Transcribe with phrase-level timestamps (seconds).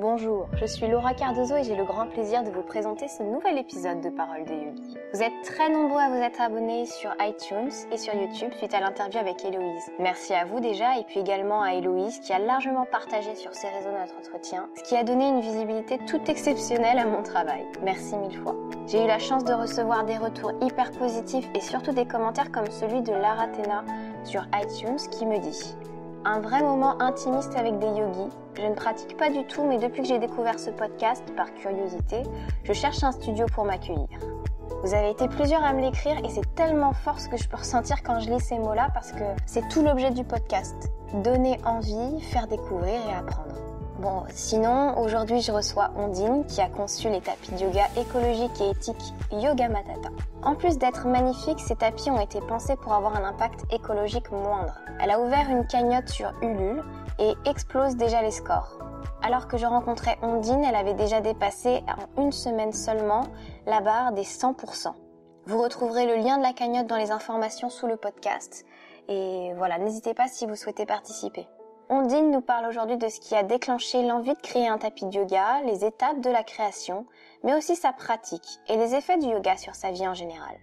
[0.00, 3.58] Bonjour, je suis Laura Cardozo et j'ai le grand plaisir de vous présenter ce nouvel
[3.58, 4.96] épisode de Parole de Yogi.
[5.12, 8.80] Vous êtes très nombreux à vous être abonnés sur iTunes et sur YouTube suite à
[8.80, 9.90] l'interview avec Héloïse.
[9.98, 13.68] Merci à vous déjà et puis également à Héloïse qui a largement partagé sur ses
[13.68, 17.66] réseaux notre entretien, ce qui a donné une visibilité toute exceptionnelle à mon travail.
[17.82, 18.56] Merci mille fois.
[18.86, 22.70] J'ai eu la chance de recevoir des retours hyper positifs et surtout des commentaires comme
[22.70, 23.84] celui de Lara Tena
[24.24, 25.74] sur iTunes qui me dit
[26.24, 28.30] un vrai moment intimiste avec des yogis.
[28.54, 32.22] Je ne pratique pas du tout, mais depuis que j'ai découvert ce podcast, par curiosité,
[32.64, 34.08] je cherche un studio pour m'accueillir.
[34.82, 37.56] Vous avez été plusieurs à me l'écrire et c'est tellement fort ce que je peux
[37.56, 40.90] ressentir quand je lis ces mots-là parce que c'est tout l'objet du podcast.
[41.22, 43.69] Donner envie, faire découvrir et apprendre.
[44.00, 48.70] Bon, sinon, aujourd'hui, je reçois Ondine qui a conçu les tapis de yoga écologiques et
[48.70, 50.08] éthiques Yoga Matata.
[50.42, 54.80] En plus d'être magnifiques, ces tapis ont été pensés pour avoir un impact écologique moindre.
[55.02, 56.82] Elle a ouvert une cagnotte sur Ulule
[57.18, 58.78] et explose déjà les scores.
[59.22, 61.84] Alors que je rencontrais Ondine, elle avait déjà dépassé
[62.16, 63.24] en une semaine seulement
[63.66, 64.94] la barre des 100%.
[65.44, 68.64] Vous retrouverez le lien de la cagnotte dans les informations sous le podcast.
[69.08, 71.46] Et voilà, n'hésitez pas si vous souhaitez participer.
[71.92, 75.12] Ondine nous parle aujourd'hui de ce qui a déclenché l'envie de créer un tapis de
[75.16, 77.04] yoga, les étapes de la création,
[77.42, 80.56] mais aussi sa pratique et les effets du yoga sur sa vie en général.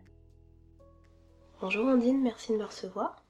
[1.59, 3.25] Bonjour Ondine, merci de me recevoir.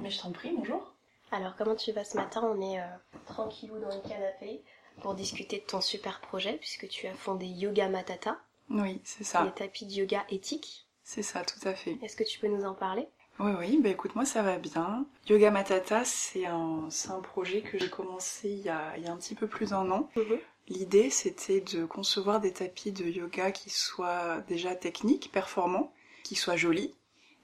[0.00, 0.92] Mais je t'en prie, bonjour.
[1.30, 2.42] Alors comment tu vas ce matin?
[2.42, 2.86] On est euh,
[3.26, 4.64] tranquillou dans le canapé
[5.00, 8.38] pour discuter de ton super projet puisque tu as fondé Yoga Matata.
[8.70, 9.44] Oui, c'est ça.
[9.44, 10.88] Les tapis de yoga éthiques.
[11.04, 11.96] C'est ça, tout à fait.
[12.02, 13.08] Est-ce que tu peux nous en parler?
[13.40, 15.06] Oui, oui, bah écoute, moi ça va bien.
[15.28, 19.12] Yoga Matata, c'est un, un projet que j'ai commencé il y, a, il y, a,
[19.12, 20.10] un petit peu plus d'un an.
[20.16, 20.38] Mhm.
[20.68, 26.56] L'idée, c'était de concevoir des tapis de yoga qui soient déjà techniques, performants, qui soient
[26.56, 26.94] jolis,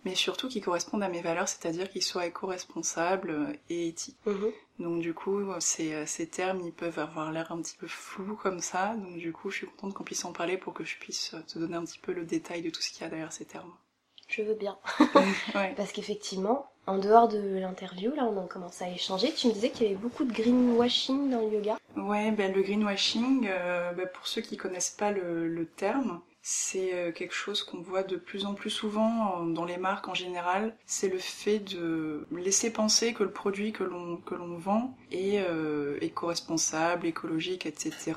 [0.04, 4.18] mais surtout qui correspondent à mes valeurs, c'est-à-dire qu'ils soient éco-responsables et éthiques.
[4.26, 4.52] Mhm.
[4.78, 8.60] Donc du coup, ces, ces termes, ils peuvent avoir l'air un petit peu flous comme
[8.60, 8.94] ça.
[8.94, 11.58] Donc du coup, je suis contente qu'on puisse en parler pour que je puisse te
[11.58, 13.72] donner un petit peu le détail de tout ce qu'il y a derrière ces termes.
[14.28, 14.76] Je veux bien.
[15.54, 15.74] ouais.
[15.76, 19.32] Parce qu'effectivement, en dehors de l'interview, là, on a commencé à échanger.
[19.32, 21.76] Tu me disais qu'il y avait beaucoup de greenwashing dans le yoga.
[21.96, 26.94] Ouais, ben le greenwashing, euh, ben, pour ceux qui connaissent pas le, le terme, c'est
[26.94, 30.76] euh, quelque chose qu'on voit de plus en plus souvent dans les marques en général.
[30.86, 35.40] C'est le fait de laisser penser que le produit que l'on que l'on vend est
[35.40, 38.12] euh, éco-responsable, écologique, etc.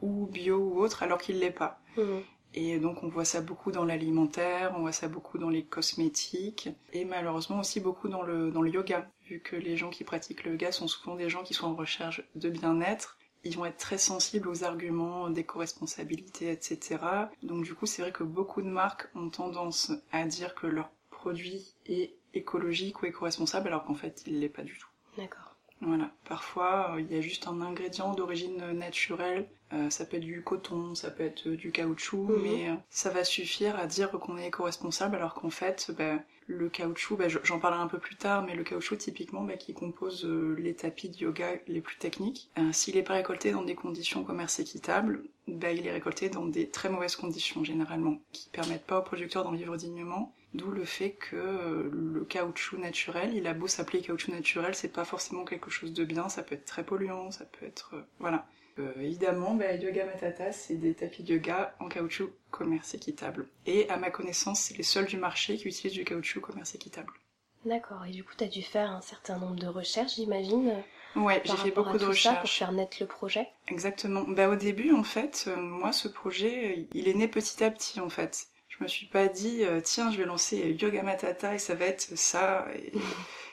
[0.00, 1.78] ou bio ou autre, alors qu'il l'est pas.
[1.98, 2.22] Mhm.
[2.56, 6.68] Et donc on voit ça beaucoup dans l'alimentaire, on voit ça beaucoup dans les cosmétiques
[6.92, 10.44] et malheureusement aussi beaucoup dans le, dans le yoga, vu que les gens qui pratiquent
[10.44, 13.18] le yoga sont souvent des gens qui sont en recherche de bien-être.
[13.42, 16.98] Ils vont être très sensibles aux arguments d'éco-responsabilité, etc.
[17.42, 20.90] Donc du coup c'est vrai que beaucoup de marques ont tendance à dire que leur
[21.10, 24.88] produit est écologique ou éco-responsable alors qu'en fait il l'est pas du tout.
[25.16, 25.43] D'accord.
[25.80, 30.42] Voilà, parfois il y a juste un ingrédient d'origine naturelle, euh, ça peut être du
[30.42, 32.42] coton, ça peut être du caoutchouc, Mhm.
[32.42, 36.68] mais euh, ça va suffire à dire qu'on est éco-responsable alors qu'en fait bah, le
[36.68, 40.24] caoutchouc, bah, j'en parlerai un peu plus tard, mais le caoutchouc typiquement bah, qui compose
[40.24, 43.74] euh, les tapis de yoga les plus techniques, euh, s'il n'est pas récolté dans des
[43.74, 49.00] conditions commerce équitables, il est récolté dans des très mauvaises conditions généralement, qui permettent pas
[49.00, 50.32] aux producteurs d'en vivre dignement.
[50.54, 54.92] D'où le fait que euh, le caoutchouc naturel, il a beau s'appeler caoutchouc naturel, c'est
[54.92, 57.94] pas forcément quelque chose de bien, ça peut être très polluant, ça peut être...
[57.94, 58.46] euh, voilà.
[58.78, 63.48] Euh, évidemment, bah, Yoga Matata, c'est des tapis de yoga en caoutchouc commerce équitable.
[63.66, 67.12] Et à ma connaissance, c'est les seuls du marché qui utilisent du caoutchouc commerce équitable.
[67.64, 68.04] D'accord.
[68.04, 70.82] Et du coup, tu as dû faire un certain nombre de recherches, j'imagine,
[71.16, 72.58] Ouais, j'ai fait à beaucoup de ça pour recherches.
[72.58, 73.48] faire naître le projet?
[73.68, 74.22] Exactement.
[74.26, 78.00] Bah, au début, en fait, euh, moi, ce projet, il est né petit à petit,
[78.00, 78.48] en fait.
[78.78, 81.84] Je me suis pas dit, euh, tiens, je vais lancer Yoga Matata et ça va
[81.86, 82.66] être ça.
[82.74, 82.92] Et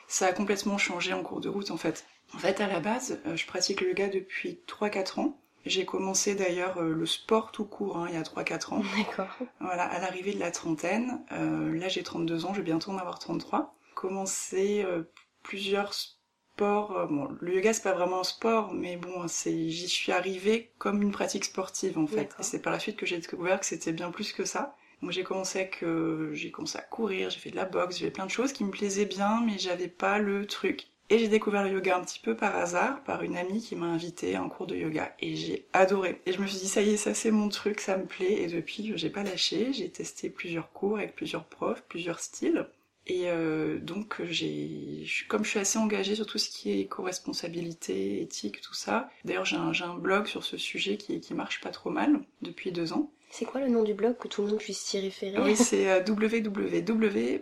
[0.08, 2.04] ça a complètement changé en cours de route, en fait.
[2.34, 5.38] En fait, à la base, euh, je pratique le yoga depuis 3-4 ans.
[5.64, 8.82] J'ai commencé d'ailleurs euh, le sport tout court, hein, il y a 3-4 ans.
[8.96, 9.28] D'accord.
[9.60, 12.98] Voilà, à l'arrivée de la trentaine, euh, là j'ai 32 ans, je vais bientôt en
[12.98, 13.74] avoir 33.
[13.94, 15.02] Commencé euh,
[15.44, 16.96] plusieurs sports.
[16.96, 20.72] euh, bon, le yoga c'est pas vraiment un sport, mais bon, c'est j'y suis arrivée
[20.78, 22.34] comme une pratique sportive en fait.
[22.40, 24.74] Et c'est par la suite que j'ai découvert que c'était bien plus que ça.
[25.02, 28.26] Donc j'ai commencé euh, commencé à courir, j'ai fait de la boxe, j'ai fait plein
[28.26, 30.86] de choses qui me plaisaient bien, mais j'avais pas le truc.
[31.10, 33.84] Et j'ai découvert le yoga un petit peu par hasard, par une amie qui m'a
[33.84, 35.14] invité à un cours de yoga.
[35.20, 36.22] Et j'ai adoré.
[36.24, 38.42] Et je me suis dit, ça y est, ça c'est mon truc, ça me plaît.
[38.42, 39.74] Et depuis, j'ai pas lâché.
[39.74, 42.66] J'ai testé plusieurs cours avec plusieurs profs, plusieurs styles.
[43.08, 48.22] Et euh, donc, j'ai, comme je suis assez engagée sur tout ce qui est éco-responsabilité,
[48.22, 49.10] éthique, tout ça.
[49.26, 53.10] D'ailleurs, j'ai un, blog sur ce sujet qui marche pas trop mal depuis deux ans.
[53.32, 55.90] C'est quoi le nom du blog que tout le monde puisse s'y référer Oui, c'est
[55.90, 57.40] euh, www.éloge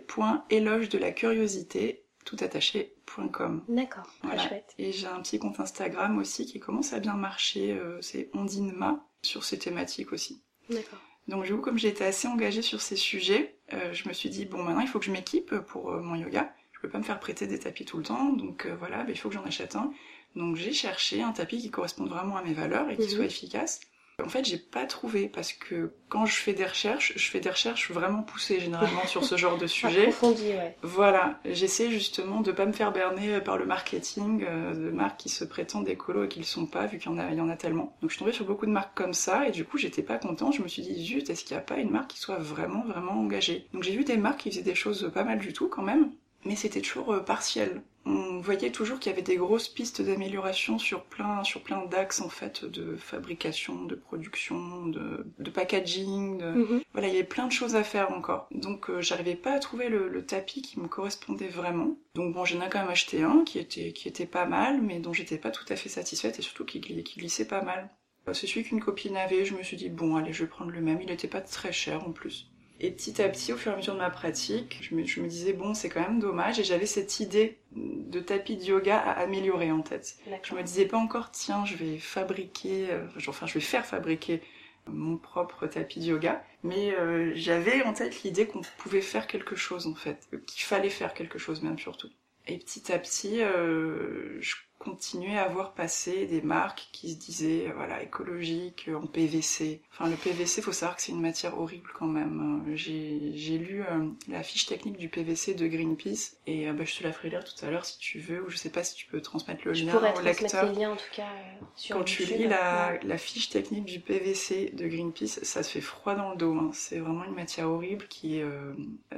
[0.89, 3.63] de la curiosité toutattaché.com.
[3.67, 4.73] D'accord, très chouette.
[4.77, 9.05] Et j'ai un petit compte Instagram aussi qui commence à bien marcher, euh, c'est Ondinema,
[9.21, 10.41] sur ces thématiques aussi.
[10.69, 10.99] D'accord.
[11.27, 14.29] Donc du coup, comme j'ai été assez engagée sur ces sujets, euh, je me suis
[14.29, 16.53] dit, bon maintenant il faut que je m'équipe pour euh, mon yoga.
[16.71, 19.17] Je peux pas me faire prêter des tapis tout le temps, donc voilà, bah, il
[19.17, 19.91] faut que j'en achète un.
[20.35, 23.09] Donc j'ai cherché un tapis qui corresponde vraiment à mes valeurs et qui mhm.
[23.09, 23.81] soit efficace.
[24.25, 27.49] En fait, j'ai pas trouvé parce que quand je fais des recherches, je fais des
[27.49, 30.13] recherches vraiment poussées généralement sur ce genre de sujet.
[30.23, 30.75] ouais.
[30.83, 35.29] Voilà, j'essaie justement de pas me faire berner par le marketing euh, de marques qui
[35.29, 37.41] se prétendent écolo et qui le sont pas, vu qu'il y en a, il y
[37.41, 37.95] en a tellement.
[38.01, 40.17] Donc je suis tombée sur beaucoup de marques comme ça et du coup j'étais pas
[40.17, 40.55] contente.
[40.55, 42.83] Je me suis dit zut, est-ce qu'il n'y a pas une marque qui soit vraiment
[42.85, 43.67] vraiment engagée?
[43.73, 46.11] Donc j'ai vu des marques qui faisaient des choses pas mal du tout quand même,
[46.45, 50.79] mais c'était toujours euh, partiel on voyait toujours qu'il y avait des grosses pistes d'amélioration
[50.79, 56.41] sur plein, sur plein d'axes en fait de fabrication, de production, de, packaging.
[56.41, 56.81] Mhm.
[56.93, 58.47] Voilà, il y avait plein de choses à faire encore.
[58.51, 61.97] Donc euh, j'arrivais pas à trouver le, tapis qui me correspondait vraiment.
[62.15, 64.99] Donc bon, j'en ai quand même acheté un qui était, qui était pas mal, mais
[64.99, 67.89] dont j'étais pas tout à fait satisfaite et surtout qui, qui glissait pas mal.
[68.33, 70.79] C'est celui qu'une copine avait, je me suis dit bon allez je vais prendre le
[70.79, 72.50] même, il était pas très cher en plus.
[72.83, 75.53] Et petit à petit, au fur et à mesure de ma pratique, je me, disais,
[75.53, 76.59] bon, c'est quand même dommage.
[76.59, 80.17] Et j'avais cette idée de tapis de yoga à améliorer en tête.
[80.41, 84.41] Je me disais pas encore, tiens, je vais fabriquer, euh, enfin, je vais faire fabriquer
[84.87, 86.43] mon propre tapis de yoga.
[86.63, 90.27] Mais euh, j'avais en tête l'idée qu'on pouvait faire quelque chose, en fait.
[90.47, 92.09] Qu'il fallait faire quelque chose, même surtout.
[92.47, 97.67] Et petit à petit, euh, je continuer à voir passer des marques qui se disaient
[97.67, 99.81] euh, voilà écologiques en PVC.
[99.91, 102.63] Enfin le PVC, faut savoir que c'est une matière horrible quand même.
[102.67, 107.03] Euh, j'ai lu euh, la fiche technique du PVC de Greenpeace et bah, je te
[107.03, 109.05] la ferai lire tout à l'heure si tu veux ou je sais pas si tu
[109.05, 110.71] peux transmettre le lien au lecteur.
[110.71, 111.29] Les liens, en tout cas,
[111.75, 115.81] sur Quand tu lis la, la, fiche technique du PVC de Greenpeace, ça se fait
[115.81, 116.55] froid dans le dos.
[116.55, 116.71] Hein.
[116.73, 118.45] C'est vraiment une matière horrible qui est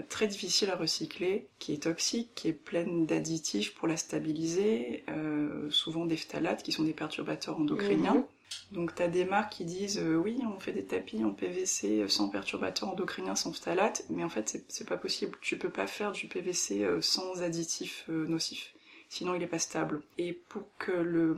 [0.09, 5.03] très difficile à recycler, qui est toxique, qui est pleine d'additifs pour la stabiliser.
[5.09, 8.15] Euh, euh, souvent des phtalates qui sont des perturbateurs endocriniens.
[8.15, 8.25] Mhm.
[8.71, 12.07] Donc tu as des marques qui disent euh, oui, on fait des tapis en PVC
[12.07, 15.37] sans perturbateurs endocriniens, sans phtalates, mais en fait c'est pas possible.
[15.41, 18.73] Tu peux pas faire du PVC euh, sans additifs nocifs.
[19.09, 20.01] Sinon il est pas stable.
[20.17, 21.35] Et pour que le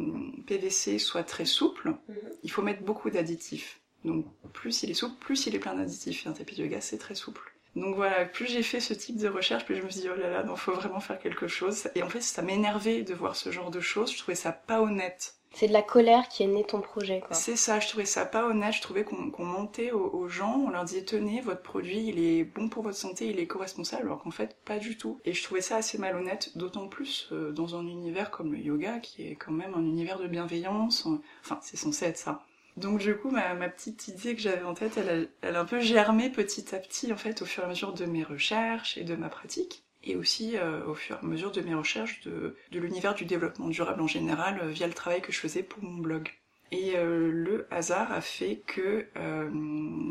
[0.47, 2.15] PVC soit très souple, mhm.
[2.43, 3.79] il faut mettre beaucoup d'additifs.
[4.03, 6.27] Donc plus il est souple, plus il est plein d'additifs.
[6.27, 7.54] un tapis de gaz c'est très souple.
[7.75, 10.17] Donc voilà, plus j'ai fait ce type de recherche, plus je me suis dit oh
[10.17, 11.89] là là, non, faut vraiment faire quelque chose.
[11.95, 14.13] Et en fait, ça m'énervait de voir ce genre de choses.
[14.13, 15.35] Je trouvais ça pas honnête.
[15.55, 17.33] C'est de la colère qui est né ton projet, quoi.
[17.33, 18.73] C'est ça, je trouvais ça pas honnête.
[18.73, 22.67] Je trouvais qu'on montait aux, gens, on leur disait tenez, votre produit, il est bon
[22.67, 25.21] pour votre santé, il est co-responsable, alors qu'en fait, pas du tout.
[25.23, 28.99] Et je trouvais ça assez malhonnête, d'autant plus euh, dans un univers comme le yoga,
[28.99, 31.07] qui est quand même un univers de bienveillance.
[31.41, 32.43] Enfin, c'est censé être ça.
[32.77, 36.29] Donc du coup, ma, petite idée que j'avais en tête, elle a, un peu germé
[36.29, 39.15] petit à petit, en fait, au fur et à mesure de mes recherches et de
[39.15, 43.15] ma pratique, et aussi euh, au fur et à mesure de mes recherches de, l'univers
[43.15, 46.29] du développement durable en général, euh, via le travail que je faisais pour mon blog.
[46.71, 49.07] Et euh, le hasard a fait que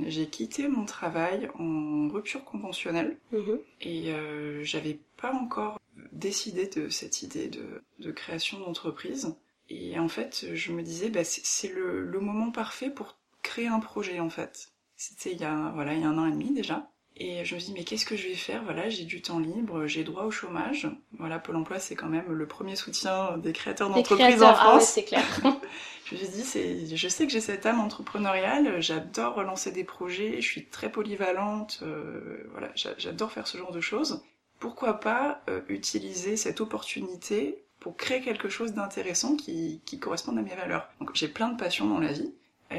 [0.06, 3.58] j'ai quitté mon travail en rupture conventionnelle, mhm.
[3.82, 4.14] et
[4.62, 5.78] j'avais pas encore
[6.12, 7.50] décidé de cette idée
[7.98, 9.34] de création d'entreprise.
[9.68, 14.20] Et en fait, je me disais, bah, c'est le, moment parfait pour créer un projet,
[14.20, 14.68] en fait.
[14.96, 16.90] C'était il y a, voilà, il y a un an et demi déjà.
[17.16, 18.64] Et je me dis, mais qu'est-ce que je vais faire?
[18.64, 20.88] Voilà, j'ai du temps libre, j'ai droit au chômage.
[21.18, 24.82] Voilà, Pôle emploi, c'est quand même le premier soutien des créateurs d'entreprises en France.
[24.82, 25.24] Ah c'est clair.
[26.06, 30.40] je me suis dit, je sais que j'ai cette âme entrepreneuriale, j'adore relancer des projets,
[30.40, 34.24] je suis très polyvalente, euh, voilà, j'adore faire ce genre de choses.
[34.58, 40.40] Pourquoi pas euh, utiliser cette opportunité pour créer quelque chose d'intéressant qui, qui corresponde à
[40.40, 40.88] mes valeurs.
[41.00, 42.32] Donc j'ai plein de passions dans la vie,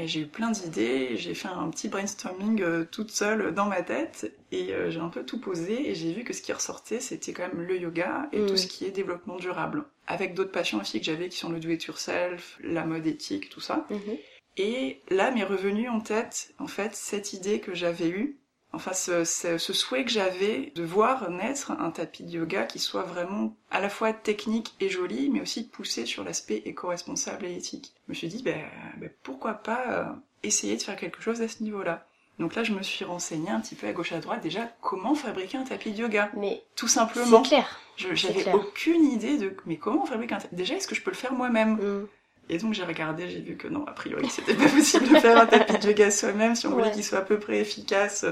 [0.04, 4.36] j'ai eu plein d'idées, j'ai fait un petit brainstorming euh, toute seule dans ma tête
[4.50, 7.32] et euh, j'ai un peu tout posé et j'ai vu que ce qui ressortait c'était
[7.32, 8.56] quand même le yoga et tout mm.
[8.56, 9.84] ce qui est développement durable.
[10.08, 13.48] Avec d'autres passions aussi que j'avais qui sont le do it yourself, la mode éthique,
[13.48, 13.86] tout ça.
[13.90, 14.18] Mm-hmm.
[14.56, 18.38] Et là m'est revenu en tête en fait cette idée que j'avais eue
[18.76, 23.04] Enfin, ce, ce, souhait que j'avais de voir naître un tapis de yoga qui soit
[23.04, 27.94] vraiment à la fois technique et joli, mais aussi poussé sur l'aspect éco-responsable et éthique.
[28.06, 28.60] Je me suis dit, ben,
[28.98, 30.04] ben pourquoi pas euh,
[30.42, 32.06] essayer de faire quelque chose à ce niveau-là.
[32.38, 35.14] Donc là, je me suis renseignée un petit peu à gauche à droite déjà comment
[35.14, 36.30] fabriquer un tapis de yoga.
[36.36, 37.42] Mais tout simplement.
[37.42, 37.80] C'est clair.
[37.96, 40.54] J'avais aucune idée de mais comment fabriquer un tapis.
[40.54, 41.76] Déjà, est-ce que je peux le faire moi-même?
[41.76, 42.08] Mm.
[42.48, 45.36] Et donc j'ai regardé, j'ai vu que non, a priori c'était pas possible de faire
[45.36, 48.24] un tapis de yoga soi-même si on voulait qu'il soit à peu près efficace.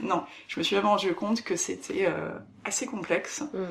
[0.00, 2.30] Non, je me suis vraiment rendu compte que c'était euh,
[2.64, 3.42] assez complexe.
[3.52, 3.64] Mm.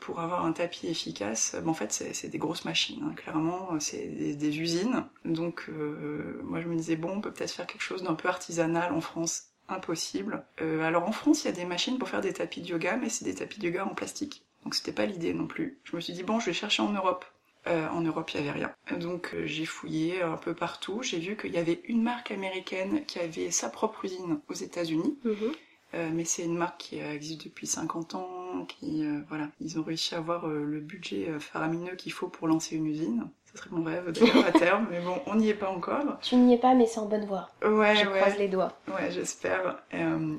[0.00, 3.14] Pour avoir un tapis efficace, en fait, c'est des grosses machines, hein.
[3.16, 5.04] clairement, c'est des, usines.
[5.24, 8.28] Donc, euh, moi, je me disais, bon, on peut peut-être faire quelque chose d'un peu
[8.28, 10.44] artisanal en France impossible.
[10.60, 12.96] Euh, alors en France, il y a des machines pour faire des tapis de yoga,
[12.96, 14.44] mais c'est des tapis de yoga en plastique.
[14.64, 15.78] Donc c'était pas l'idée non plus.
[15.84, 17.24] Je me suis dit, bon, je vais chercher en Europe.
[17.66, 18.72] Euh, en Europe, il n'y avait rien.
[18.98, 21.02] Donc euh, j'ai fouillé un peu partout.
[21.02, 25.18] J'ai vu qu'il y avait une marque américaine qui avait sa propre usine aux États-Unis.
[25.24, 25.52] Mhm.
[25.94, 30.14] Euh, mais c'est une marque qui existe depuis 50 ans, qui voilà, ils ont réussi
[30.14, 33.28] à avoir le budget faramineux qu'il faut pour lancer une usine.
[33.46, 36.18] Ça serait mon rêve d'ailleurs à terme, mais bon, on n'y est pas encore.
[36.20, 37.48] Tu n'y es pas, mais c'est en bonne voie.
[37.62, 38.18] Ouais, Je ouais.
[38.18, 38.78] croise les doigts.
[38.88, 39.82] Ouais, j'espère.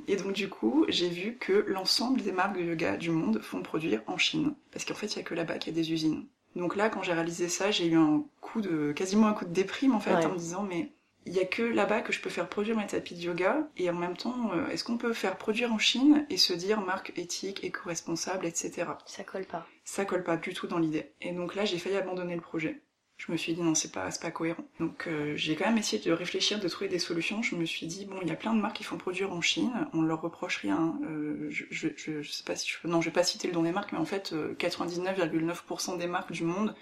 [0.08, 3.64] et donc du coup, j'ai vu que l'ensemble des marques de yoga du monde font
[3.64, 5.92] produire en Chine, parce qu'en fait, il y a que là-bas qu'il y a des
[5.92, 6.26] usines.
[6.60, 9.54] Donc là, quand j'ai réalisé ça, j'ai eu un coup de, quasiment un coup de
[9.54, 10.26] déprime en fait, Ouais.
[10.26, 10.92] en me disant mais
[11.26, 13.90] il y a que là-bas que je peux faire produire mes tapis de yoga, et
[13.90, 17.12] en même temps, euh, est-ce qu'on peut faire produire en Chine et se dire marque
[17.18, 18.88] éthique, éco-responsable, etc.
[19.06, 19.68] Ça colle pas.
[19.84, 21.12] Ça colle pas du tout dans l'idée.
[21.22, 22.82] Et donc là, j'ai failli abandonner le projet.
[23.20, 24.64] Je me suis dit non, c'est pas, c'est pas cohérent.
[24.80, 27.44] Donc euh, j'ai quand même essayé de réfléchir, de trouver des solutions.
[27.44, 29.42] Je me suis dit bon, il y a plein de marques qui font produire en
[29.42, 30.98] Chine, on leur reproche rien.
[31.04, 33.48] Euh, je, je, je, je sais pas si je peux, non, je vais pas citer
[33.50, 36.76] le nom des marques, mais en fait, euh, 99,9% des marques du monde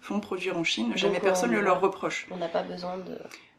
[0.00, 0.92] font produire en Chine.
[0.96, 2.26] Jamais Donc, personne on- ne leur reproche.
[2.30, 3.18] On n'a pas besoin de, de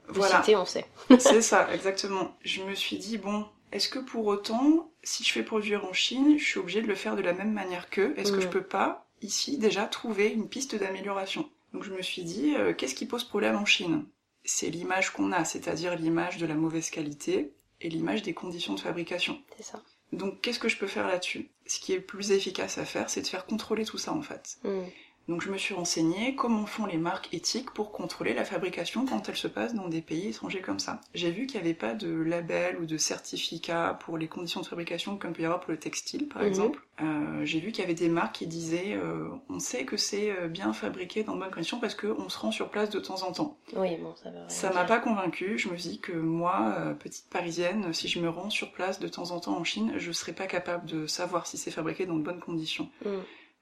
[0.10, 0.40] Voilà.
[0.42, 0.86] citer, on sait.
[1.20, 2.36] C'est ça, exactement.
[2.44, 6.38] Je me suis dit, bon, est-ce que pour autant, si je fais produire en Chine,
[6.38, 8.42] je suis obligée de le faire de la même manière qu'eux Est-ce que Mm.
[8.42, 11.48] je peux pas, ici, déjà trouver une piste d'amélioration?
[11.74, 14.06] Donc je me suis dit, euh, qu'est-ce qui pose problème en Chine?
[14.46, 18.80] C'est l'image qu'on a, c'est-à-dire l'image de la mauvaise qualité et l'image des conditions de
[18.80, 19.42] fabrication.
[19.58, 19.82] C'est ça.
[20.12, 21.50] Donc qu'est-ce que je peux faire là-dessus?
[21.66, 24.22] Ce qui est le plus efficace à faire, c'est de faire contrôler tout ça en
[24.22, 24.58] fait.
[24.64, 24.84] Mm.
[25.30, 29.30] Donc je me suis renseignée comment font les marques éthiques pour contrôler la fabrication quand
[29.30, 31.00] elle se passe dans des pays étrangers comme ça.
[31.16, 34.66] J'ai vu qu'il n'y avait pas de label ou de certificat pour les conditions de
[34.66, 36.48] fabrication comme peut y avoir pour le textile par Mhm.
[36.50, 36.80] exemple.
[37.02, 40.30] Euh, J'ai vu qu'il y avait des marques qui disaient euh, on sait que c'est
[40.30, 43.24] euh, bien fabriqué dans de bonnes conditions parce qu'on se rend sur place de temps
[43.24, 43.58] en temps.
[43.76, 44.48] Oui, bon, ça va.
[44.50, 45.58] Ça m'a pas convaincue.
[45.58, 49.32] Je me dis que moi, petite parisienne, si je me rends sur place de temps
[49.32, 52.24] en temps en Chine, je serais pas capable de savoir si c'est fabriqué dans de
[52.24, 52.90] bonnes conditions.
[53.06, 53.10] Mm.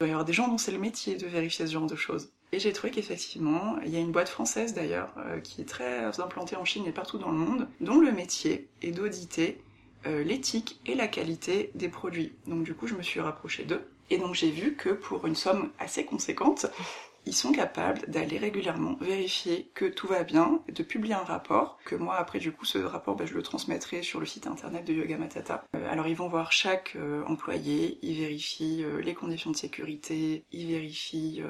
[0.01, 2.31] Doit y avoir des gens dont c'est le métier de vérifier ce genre de choses.
[2.51, 6.19] Et j'ai trouvé qu'effectivement, il y a une boîte française d'ailleurs, euh, qui est très
[6.19, 9.61] implantée en Chine et partout dans le monde, dont le métier est d'auditer
[10.07, 12.33] euh, l'éthique et la qualité des produits.
[12.47, 13.87] Donc du coup, je me suis rapprochée d'eux.
[14.09, 16.65] Et donc j'ai vu que pour une somme assez conséquente,
[17.25, 21.95] ils sont capables d'aller régulièrement vérifier que tout va bien, de publier un rapport, que
[21.95, 24.93] moi après du coup ce rapport bah, je le transmettrai sur le site internet de
[24.93, 25.63] Yoga Matata.
[25.75, 30.43] Euh, alors ils vont voir chaque euh, employé, ils vérifient euh, les conditions de sécurité,
[30.51, 31.43] ils vérifient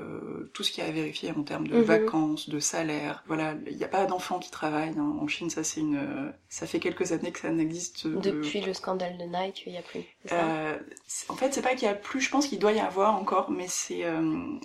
[0.54, 1.84] tout ce qu'il y a à vérifier en termes de Mhm.
[1.84, 3.24] vacances, de salaire.
[3.28, 5.18] Voilà, il n'y a pas d'enfants qui travaillent hein.
[5.22, 8.08] en Chine, ça c'est une, ça fait quelques années que ça n'existe.
[8.08, 10.02] Depuis le scandale de Nike, il n'y a plus.
[11.30, 13.52] en fait, c'est pas qu'il y a plus, je pense qu'il doit y avoir encore,
[13.52, 14.04] mais c'est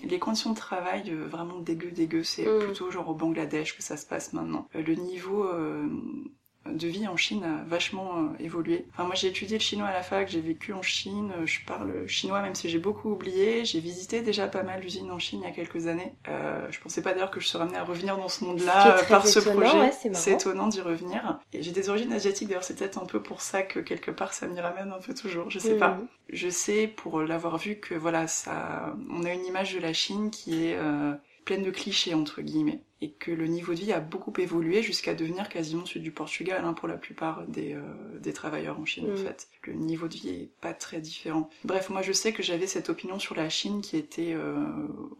[0.03, 2.23] les conditions de travail euh, vraiment dégueu, dégueu.
[2.23, 2.59] C'est Mm.
[2.65, 4.67] plutôt genre au Bangladesh que ça se passe maintenant.
[4.75, 5.87] Euh, le niveau euh,
[6.73, 8.85] de vie en Chine a vachement euh, évolué.
[8.93, 11.59] Enfin, moi, j'ai étudié le chinois à la fac, j'ai vécu en Chine, euh, je
[11.65, 13.65] parle chinois même si j'ai beaucoup oublié.
[13.65, 16.13] J'ai visité déjà pas mal d'usines en Chine il y a quelques années.
[16.27, 19.27] Euh, je pensais pas d'ailleurs que je serais amenée à revenir dans ce monde-là par
[19.27, 19.79] ce projet.
[19.79, 21.39] ouais, c'est étonnant d'y revenir.
[21.53, 24.33] Et j'ai des origines asiatiques d'ailleurs, c'est peut-être un peu pour ça que quelque part
[24.33, 25.97] ça m'y ramène un peu toujours, je sais pas.
[26.29, 30.29] Je sais pour l'avoir vu que voilà, ça, on a une image de la Chine
[30.29, 31.13] qui est euh,
[31.45, 35.13] pleine de clichés entre guillemets, et que le niveau de vie a beaucoup évolué jusqu'à
[35.13, 37.81] devenir quasiment celui du Portugal hein, pour la plupart des, euh,
[38.19, 39.17] des travailleurs en Chine en Mm.
[39.17, 39.47] fait.
[39.63, 41.49] Le niveau de vie est pas très différent.
[41.63, 44.55] Bref, moi je sais que j'avais cette opinion sur la Chine qui était euh,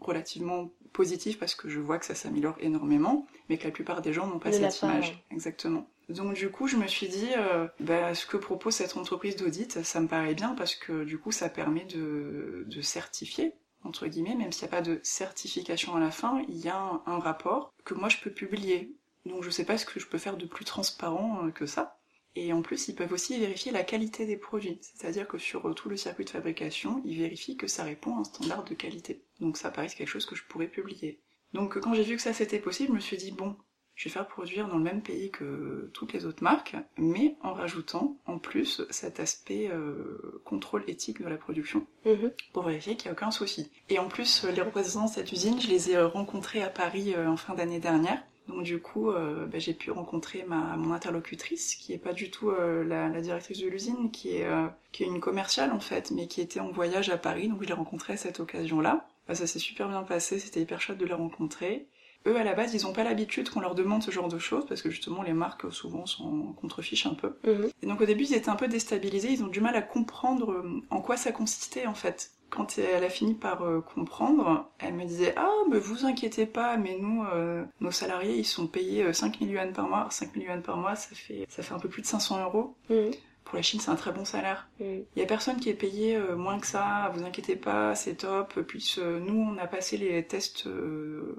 [0.00, 4.12] relativement positive parce que je vois que ça s'améliore énormément, mais que la plupart des
[4.12, 5.10] gens n'ont pas cette image.
[5.10, 5.16] ouais.
[5.36, 5.86] Exactement.
[6.08, 9.84] Donc du coup, je me suis dit, euh, bah, ce que propose cette entreprise d'audit,
[9.84, 13.52] ça me paraît bien parce que du coup, ça permet de, de certifier,
[13.84, 17.02] entre guillemets, même s'il n'y a pas de certification à la fin, il y a
[17.06, 18.94] un, rapport que moi je peux publier.
[19.26, 21.98] Donc je sais pas ce que je peux faire de plus transparent euh, que ça.
[22.34, 24.78] Et en plus, ils peuvent aussi vérifier la qualité des produits.
[24.80, 28.20] C'est-à-dire que sur euh, tout le circuit de fabrication, ils vérifient que ça répond à
[28.20, 29.24] un standard de qualité.
[29.40, 31.20] Donc ça paraît quelque chose que je pourrais publier.
[31.52, 33.56] Donc quand j'ai vu que ça c'était possible, je me suis dit, bon,
[33.98, 37.52] je vais faire produire dans le même pays que toutes les autres marques, mais en
[37.52, 42.30] rajoutant en plus cet aspect euh, contrôle éthique de la production Mhm.
[42.52, 43.70] pour vérifier qu'il n'y a aucun souci.
[43.88, 46.68] Et en plus, euh, les représentants de cette usine, je les ai euh, rencontrés à
[46.68, 48.22] Paris en fin d'année dernière.
[48.46, 52.30] Donc du coup, euh, bah, j'ai pu rencontrer ma, mon interlocutrice, qui est pas du
[52.30, 55.80] tout euh, la, la directrice de l'usine, qui est, euh, qui est une commerciale en
[55.80, 59.06] fait, mais qui était en voyage à Paris, donc je l'ai rencontrée à cette occasion-là.
[59.26, 61.88] Bah, ça s'est super bien passé, c'était hyper chouette de les rencontrer.
[62.28, 64.66] Eux, à la base, ils ont pas l'habitude qu'on leur demande ce genre de choses,
[64.66, 67.36] parce que justement, les marques, souvent, sont en contrefiche un peu.
[67.44, 67.70] Mhm.
[67.82, 70.52] Et donc au début, ils étaient un peu déstabilisés, ils ont du mal à comprendre
[70.52, 72.32] euh, en quoi ça consistait en fait.
[72.50, 76.78] Quand elle a fini par euh, comprendre, elle me disait Ah, mais vous inquiétez pas,
[76.78, 80.06] mais nous, euh, nos salariés, ils sont payés euh, 5 000 yuan par mois.
[80.10, 82.74] 5 000 yuan par mois, ça fait, ça fait un peu plus de 500 euros.
[82.88, 83.10] Mhm.
[83.48, 84.68] Pour la Chine, c'est un très bon salaire.
[84.78, 84.84] Mm.
[85.16, 88.16] Il y a personne qui est payé euh, moins que ça, vous inquiétez pas, c'est
[88.16, 88.60] top.
[88.60, 91.34] Puis euh, nous, on a passé les tests euh,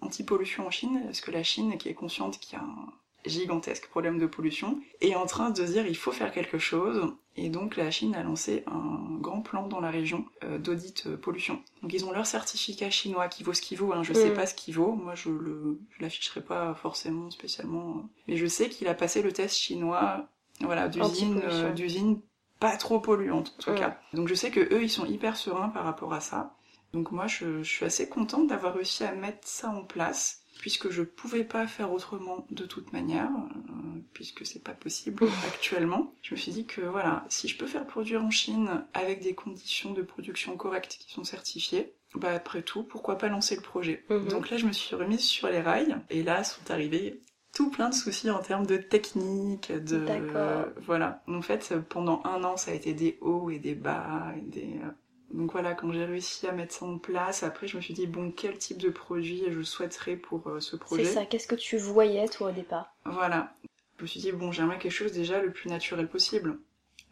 [0.00, 2.92] anti-pollution en Chine, parce que la Chine, qui est consciente qu'il y a un
[3.24, 7.12] gigantesque problème de pollution, est en train de se dire il faut faire quelque chose.
[7.36, 11.16] Et donc la Chine a lancé un grand plan dans la région euh, d'audit euh,
[11.16, 11.62] pollution.
[11.82, 13.92] Donc ils ont leur certificat chinois qui vaut ce qu'il vaut.
[13.92, 14.02] Hein.
[14.02, 14.34] Je sais Mm.
[14.34, 14.92] pas ce qu'il vaut.
[14.92, 18.02] Moi je le je l'afficherai pas forcément spécialement.
[18.28, 20.26] Mais je sais qu'il a passé le test chinois.
[20.64, 22.20] Voilà euh, d'usine
[22.60, 23.98] pas trop polluante en tout cas.
[24.12, 26.54] Donc je sais que eux ils sont hyper sereins par rapport à ça.
[26.92, 30.90] Donc moi je, je suis assez contente d'avoir réussi à mettre ça en place puisque
[30.90, 36.14] je pouvais pas faire autrement de toute manière, euh, puisque c'est pas possible actuellement.
[36.22, 39.34] Je me suis dit que voilà, si je peux faire produire en Chine avec des
[39.34, 44.04] conditions de production correctes qui sont certifiées, bah après tout, pourquoi pas lancer le projet?
[44.08, 44.28] Mhm.
[44.28, 47.20] Donc là je me suis remise sur les rails et là sont arrivés
[47.52, 50.66] tout plein de soucis en termes de technique, de D'accord.
[50.86, 51.22] voilà.
[51.28, 54.78] En fait, pendant un an, ça a été des hauts et des bas et des
[54.82, 54.88] euh,
[55.32, 58.06] donc voilà, quand j'ai réussi à mettre ça en place, après je me suis dit
[58.06, 61.04] bon, quel type de produit je souhaiterais pour euh, ce projet.
[61.04, 62.94] C'est ça, qu'est-ce que tu voyais toi au départ?
[63.06, 63.54] Voilà.
[63.96, 66.58] Je me suis dit bon, j'aimerais quelque chose déjà le plus naturel possible.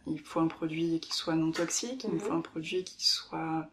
[0.06, 2.20] Il faut un produit qui soit non toxique, il me Mhm.
[2.20, 3.66] faut un produit qui soit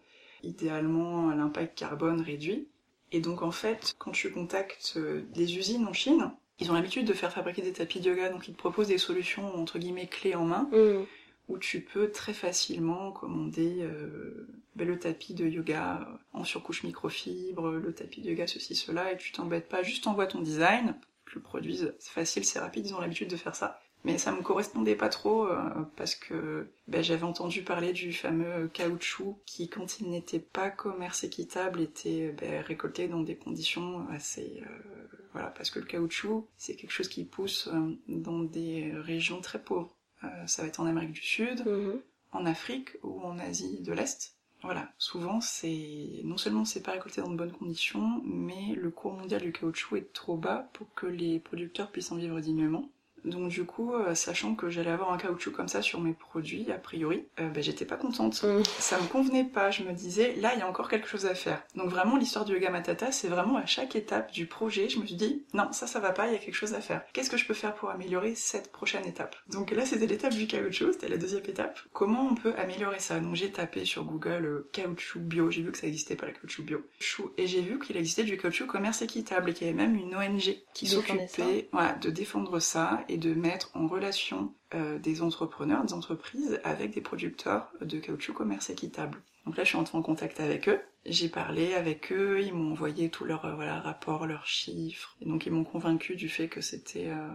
[0.44, 2.68] idéalement à l'impact carbone réduit.
[3.12, 7.06] Et donc en fait, quand tu contactes euh, des usines en Chine, ils ont l'habitude
[7.06, 10.08] de faire fabriquer des tapis de yoga, donc ils te proposent des solutions entre guillemets
[10.08, 11.04] clés en main Mm.
[11.50, 17.72] où tu peux très facilement commander euh, ben, le tapis de yoga en surcouche microfibre,
[17.72, 20.96] le tapis de yoga ceci, cela, et tu t'embêtes pas, juste envoies ton design,
[21.28, 23.80] ils le produisent, c'est facile, c'est rapide, ils ont l'habitude de faire ça.
[24.04, 25.58] Mais ça me correspondait pas trop euh,
[25.98, 31.24] parce que ben, j'avais entendu parler du fameux caoutchouc qui, quand il n'était pas commerce
[31.24, 34.62] équitable, était ben, récolté dans des conditions assez...
[34.62, 35.08] euh,
[35.38, 39.62] voilà, parce que le caoutchouc, c'est quelque chose qui pousse euh, dans des régions très
[39.62, 39.94] pauvres.
[40.24, 42.00] Euh, ça va être en Amérique du Sud, Mhm.
[42.32, 44.34] en Afrique ou en Asie de l'Est.
[44.64, 49.14] Voilà, souvent c'est non seulement c'est pas récolté dans de bonnes conditions, mais le cours
[49.14, 52.90] mondial du caoutchouc est trop bas pour que les producteurs puissent en vivre dignement.
[53.28, 56.72] Donc du coup, euh, sachant que j'allais avoir un caoutchouc comme ça sur mes produits,
[56.72, 58.44] a priori, euh, ben, j'étais pas contente.
[58.44, 58.64] Mm.
[58.80, 61.36] Ça me convenait pas, je me disais, là il y a encore quelque chose à
[61.36, 61.62] faire.
[61.76, 65.06] Donc vraiment l'histoire du yoga matata, c'est vraiment à chaque étape du projet, je me
[65.06, 67.02] suis dit, non, ça ça va pas, il y a quelque chose à faire.
[67.14, 69.36] Qu'est-ce que je peux faire pour améliorer cette prochaine étape?
[69.50, 71.80] Donc là c'était l'étape du caoutchouc, c'était la deuxième étape.
[71.94, 73.20] Comment on peut améliorer ça?
[73.20, 76.34] Donc j'ai tapé sur Google euh, caoutchouc bio, j'ai vu que ça existait pas le
[76.34, 76.82] caoutchouc bio.
[77.00, 79.96] Chou, Et j'ai vu qu'il existait du caoutchouc commerce équitable et qu'il y avait même
[79.96, 85.22] une ONG qui s'occupait voilà, de défendre ça et de mettre en relation euh, des
[85.22, 89.22] entrepreneurs, des entreprises avec des producteurs de caoutchouc commerce équitable.
[89.46, 90.80] Donc là, je suis entrée en contact avec eux.
[91.06, 95.16] J'ai parlé avec eux, ils m'ont envoyé tous leurs euh, voilà, rapports, leurs chiffres.
[95.22, 97.28] Et donc ils m'ont convaincu du fait que c'était euh,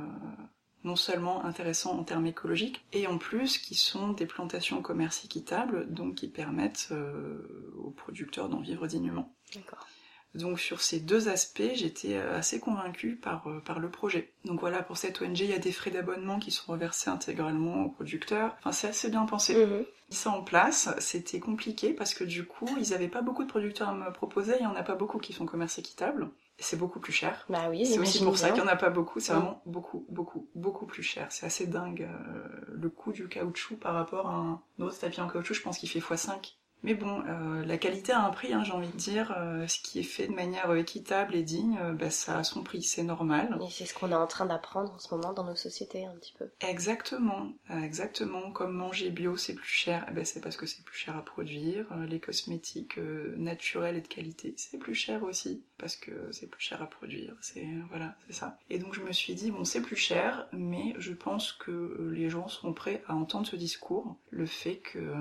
[0.84, 5.92] non seulement intéressant en termes écologiques, et en plus qui sont des plantations commerce équitable,
[5.92, 6.92] donc qui permettent
[7.78, 9.32] aux producteurs d'en vivre dignement.
[9.54, 9.86] D'accord.
[10.34, 14.30] Donc sur ces deux aspects, j'étais euh, assez convaincue par, euh, par le projet.
[14.44, 17.84] Donc voilà, pour cette ONG, il y a des frais d'abonnement qui sont reversés intégralement
[17.84, 18.56] aux producteurs.
[18.60, 19.54] Enfin, c'est assez bien pensé.
[20.10, 23.48] Mis ça en place, c'était compliqué parce que du coup, ils avaient pas beaucoup de
[23.48, 26.30] producteurs à me proposer, il y en a pas beaucoup qui font commerce équitable.
[26.58, 27.44] C'est beaucoup plus cher.
[27.48, 30.06] Bah oui, C'est aussi pour ça qu'il y en a pas beaucoup, c'est vraiment beaucoup,
[30.08, 31.26] beaucoup, beaucoup plus cher.
[31.30, 35.28] C'est assez dingue euh, le coût du caoutchouc par rapport à un autre tapis en
[35.28, 36.54] caoutchouc, je pense qu'il fait x5.
[36.82, 39.34] Mais bon, euh, la qualité a un prix, hein, j'ai envie de dire.
[39.38, 42.44] Euh, ce qui est fait de manière euh, équitable et digne, euh, bah, ça a
[42.44, 43.58] son prix, c'est normal.
[43.60, 46.14] Et c'est ce qu'on est en train d'apprendre en ce moment dans nos sociétés un
[46.16, 46.50] petit peu.
[46.60, 48.50] Exactement, exactement.
[48.50, 51.24] Comme manger bio, c'est plus cher, eh ben, c'est parce que c'est plus cher à
[51.24, 51.86] produire.
[52.08, 52.98] Les cosmétiques
[53.36, 57.34] naturels et de qualité, c'est plus cher aussi parce que c'est plus cher à produire.
[57.40, 58.58] C'est voilà, c'est ça.
[58.70, 62.28] Et donc je me suis dit bon, c'est plus cher, mais je pense que les
[62.28, 65.14] gens seront prêts à entendre ce discours, le fait que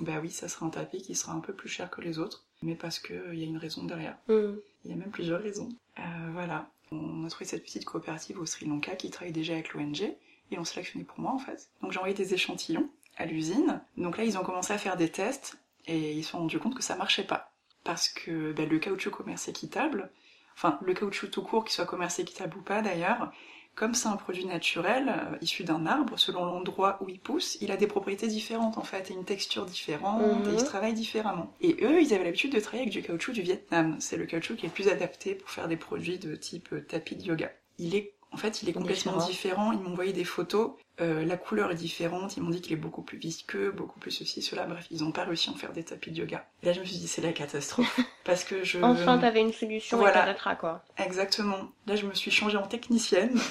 [0.00, 2.44] bah oui, ça sera un tapis qui sera un peu plus cher que les autres,
[2.62, 4.16] mais parce que euh, y a une raison derrière.
[4.28, 4.58] Mhm.
[4.84, 5.68] Il y a même plusieurs raisons.
[5.98, 6.70] Euh, voilà.
[6.92, 10.56] On a trouvé cette petite coopérative au Sri Lanka qui travaille déjà avec l'ONG et
[10.56, 11.68] l'ont sélectionné pour moi en fait.
[11.82, 13.80] Donc j'ai envoyé des échantillons à l'usine.
[13.96, 16.76] Donc là ils ont commencé à faire des tests et ils se sont rendus compte
[16.76, 17.52] que ça marchait pas.
[17.82, 20.10] Parce que ben, le caoutchouc commerce équitable,
[20.54, 23.32] enfin le caoutchouc tout court, qu'il soit commerce équitable ou pas d'ailleurs,
[23.76, 27.70] comme c'est un produit naturel, euh, issu d'un arbre, selon l'endroit où il pousse, il
[27.70, 30.50] a des propriétés différentes en fait, et une texture différente, Mhm.
[30.50, 31.52] et il se travaille différemment.
[31.60, 33.96] Et eux, ils avaient l'habitude de travailler avec du caoutchouc du Vietnam.
[34.00, 36.80] C'est le caoutchouc qui est le plus adapté pour faire des produits de type euh,
[36.80, 37.52] tapis de yoga.
[37.78, 39.26] Il est, en fait, il est complètement Différent.
[39.28, 39.72] différent.
[39.72, 40.72] Ils m'ont envoyé des photos.
[41.00, 42.36] Euh, la couleur est différente.
[42.36, 44.64] Ils m'ont dit qu'il est beaucoup plus visqueux, beaucoup plus ceci, cela.
[44.66, 46.46] Bref, ils n'ont pas réussi à en faire des tapis de yoga.
[46.62, 48.00] Et là, je me suis dit, c'est la catastrophe.
[48.24, 48.78] Parce que je.
[48.80, 50.30] Enfin, t'avais une solution Voilà.
[50.32, 50.84] et quoi.
[50.98, 51.68] Exactement.
[51.86, 53.38] Là, je me suis changée en technicienne.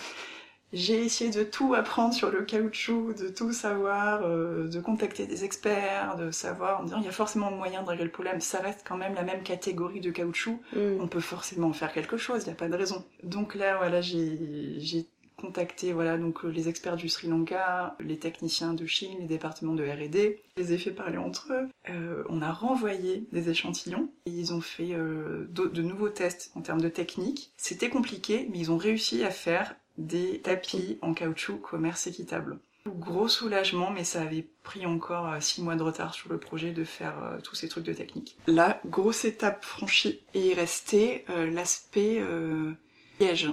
[0.73, 5.45] J'ai essayé de tout apprendre sur le caoutchouc, de tout savoir, euh, de contacter des
[5.45, 8.59] experts, de savoir, en disant il y a forcément moyen de régler le problème, ça
[8.59, 10.99] reste quand même la même catégorie de caoutchouc, Mm.
[10.99, 13.05] on peut forcément faire quelque chose, il n'y a pas de raison.
[13.23, 18.17] Donc là, voilà, j'ai j'ai contacté voilà donc euh, les experts du Sri Lanka, les
[18.17, 21.67] techniciens de Chine, les départements de R&D, les fait parler entre eux.
[21.89, 26.51] Euh, on a renvoyé des échantillons et ils ont fait euh, d'au- de nouveaux tests
[26.55, 27.51] en termes de technique.
[27.57, 32.59] C'était compliqué, mais ils ont réussi à faire des tapis en caoutchouc commerce équitable.
[32.87, 36.71] Gros soulagement, mais ça avait pris encore euh, six mois de retard sur le projet
[36.71, 38.37] de faire tous ces trucs de technique.
[38.47, 42.73] La grosse étape franchie et restait euh, l'aspect euh,
[43.19, 43.49] liège.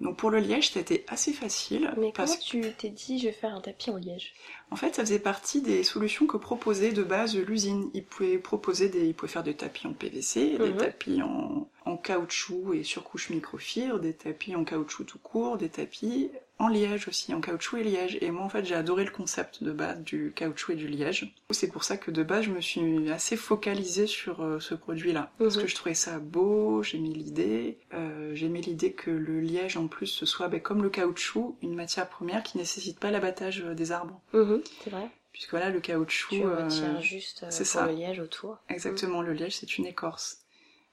[0.00, 3.32] Donc pour le liège, c'était assez facile Mais parce comment tu t'es dit je vais
[3.32, 4.34] faire un tapis en liège?
[4.70, 7.90] En fait, ça faisait partie des solutions que proposait de base l'usine.
[7.94, 10.76] Ils pouvaient proposer des, ils pouvaient faire des tapis en PVC, des Mhm.
[10.76, 16.30] tapis en, en caoutchouc et surcouche microfibre, des tapis en caoutchouc tout court, des tapis
[16.60, 18.18] en liège aussi, en caoutchouc et liège.
[18.20, 21.34] Et moi, en fait, j'ai adoré le concept de base du caoutchouc et du liège.
[21.50, 25.32] C'est pour ça que de base, je me suis assez focalisée sur euh, ce produit-là.
[25.38, 25.62] Parce Mhm.
[25.62, 27.78] que je trouvais ça beau, j'aimais l'idée.
[27.94, 31.74] Euh, j'aimais l'idée que le liège, en plus, ce soit ben, comme le caoutchouc, une
[31.74, 34.20] matière première qui nécessite pas l'abattage euh, des arbres.
[34.32, 35.08] Mhm, C'est vrai.
[35.32, 36.28] Puisque voilà, le caoutchouc.
[36.30, 37.86] Tu euh, juste euh, pour ça.
[37.86, 38.58] le liège autour.
[38.68, 40.38] Exactement, le liège c'est une écorce.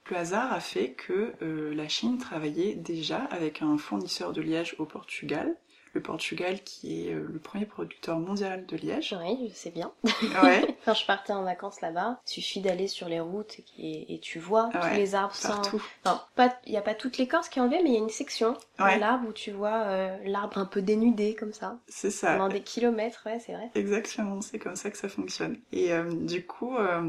[0.10, 4.76] Le hasard a fait que euh, la Chine travaillait déjà avec un fournisseur de liège
[4.80, 5.56] au Portugal.
[5.98, 9.16] Le Portugal qui est euh, le premier producteur mondial de liège.
[9.20, 9.92] Oui, je sais bien.
[10.44, 14.20] Ouais, Quand je partais en vacances là-bas, il suffit d'aller sur les routes et, et
[14.20, 15.56] tu vois Ouais, tous les arbres sans...
[15.56, 15.84] partout.
[16.06, 18.02] Non, pas- il n'y a pas toute l'écorce qui est enlevée, mais il y a
[18.02, 18.98] une section Ouais.
[18.98, 21.80] de l'arbre où tu vois euh, l'arbre un peu dénudé comme ça.
[21.88, 22.34] C'est ça.
[22.34, 23.72] Pendant des kilomètres, ouais, c'est vrai.
[23.74, 25.58] Exactement, c'est comme ça que ça fonctionne.
[25.72, 27.02] Et euh, du coup, euh,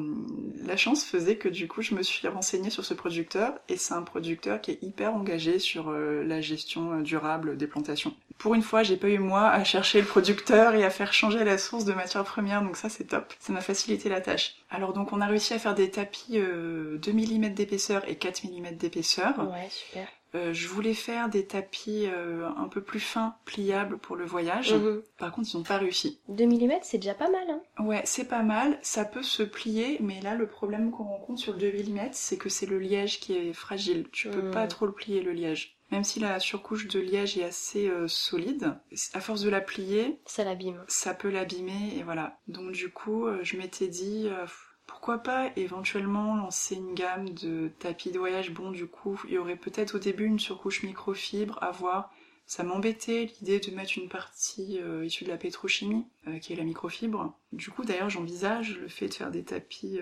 [0.65, 3.93] la chance faisait que du coup, je me suis renseignée sur ce producteur, et c'est
[3.93, 8.15] un producteur qui est hyper engagé sur euh, la gestion euh, durable des plantations.
[8.39, 11.43] Pour une fois, j'ai pas eu moi à chercher le producteur et à faire changer
[11.45, 13.35] la source de matière première, donc ça c'est top.
[13.41, 14.55] Ça m'a facilité la tâche.
[14.71, 18.45] Alors donc on a réussi à faire des tapis euh, 2 mm d'épaisseur et 4
[18.45, 19.35] mm d'épaisseur.
[19.51, 20.07] Ouais, super.
[20.35, 24.75] Euh, je voulais faire des tapis euh, un peu plus fins, pliables pour le voyage.
[24.75, 25.03] Mhm.
[25.17, 26.21] Par contre, ils n'ont pas réussi.
[26.29, 27.61] 2 mm, c'est déjà pas mal, hein.
[27.83, 31.55] Ouais, c'est pas mal, ça peut se plier, mais là le problème qu'on rencontre sur
[31.55, 34.07] le 2 mm, c'est que c'est le liège qui est fragile.
[34.13, 34.51] Tu peux Mm.
[34.51, 35.78] pas trop le plier le liège.
[35.91, 38.75] Même si la surcouche de liège est assez euh, solide,
[39.15, 40.85] à force de la plier, Ça l'abîme.
[40.87, 42.39] ça peut l'abîmer et voilà.
[42.47, 44.45] Donc du coup, euh, je m'étais dit euh,
[44.87, 48.51] pourquoi pas éventuellement lancer une gamme de tapis de voyage.
[48.53, 52.13] Bon, du coup, il y aurait peut-être au début une surcouche microfibre à voir.
[52.47, 56.07] Ça m'embêtait l'idée de mettre une partie euh, issue de la pétrochimie,
[56.41, 57.35] qui est la microfibre.
[57.53, 59.99] Du coup, d'ailleurs, j'envisage le fait de faire des tapis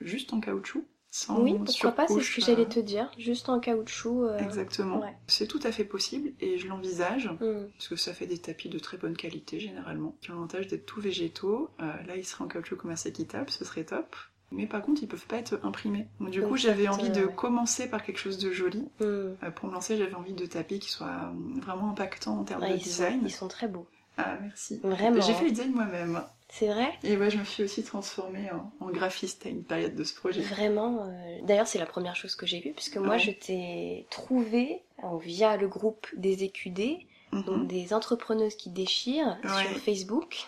[0.00, 3.10] juste en caoutchouc, sans Oui, pourquoi pas, c'est ce que j'allais euh, te dire.
[3.18, 4.24] Juste en caoutchouc.
[4.24, 4.98] euh, Exactement.
[5.00, 5.14] ouais.
[5.26, 7.26] C'est tout à fait possible et je l'envisage.
[7.40, 7.68] hmm.
[7.76, 10.86] Parce que ça fait des tapis de très bonne qualité généralement, qui ont l'avantage d'être
[10.86, 11.68] tout végétaux.
[11.80, 14.16] Euh, là, ils seraient en caoutchouc commerce équitable, ce serait top.
[14.52, 16.06] Mais par contre, ils peuvent pas être imprimés.
[16.20, 18.88] Donc, du Donc, coup, j'avais envie de commencer par quelque chose de joli.
[19.02, 22.70] Euh, pour me lancer, j'avais envie de tapis qui soient vraiment impactants en termes Ouais,
[22.70, 23.20] de ils, sont, design.
[23.24, 23.86] ils sont très beaux.
[24.18, 24.78] Ah, merci.
[24.82, 25.20] Vraiment.
[25.22, 26.22] J'ai fait le design moi-même.
[26.54, 26.92] C'est vrai?
[27.02, 30.14] Et ouais, je me suis aussi transformée en, en graphiste à une période de ce
[30.14, 30.42] projet.
[30.42, 31.06] Vraiment.
[31.08, 33.18] euh, D'ailleurs, c'est la première chose que j'ai vue, puisque moi, Ouais.
[33.18, 36.98] je t'ai trouvé euh, via le groupe des EQD,
[37.32, 37.42] Mhm.
[37.44, 39.48] donc des entrepreneuses qui déchirent Ouais.
[39.66, 40.44] sur Facebook.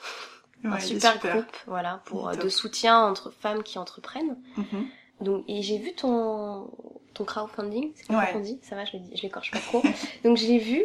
[0.63, 4.37] Ouais, un super, groupe, voilà, Il pour euh, de soutien entre femmes qui entreprennent.
[4.59, 4.87] Mhm.
[5.23, 6.71] Donc, et j'ai vu ton,
[7.15, 8.31] ton crowdfunding, c'est comme Ouais.
[8.31, 9.83] qu'on dit, ça va, je je l'écorche pas trop.
[10.25, 10.83] donc je l'ai vu,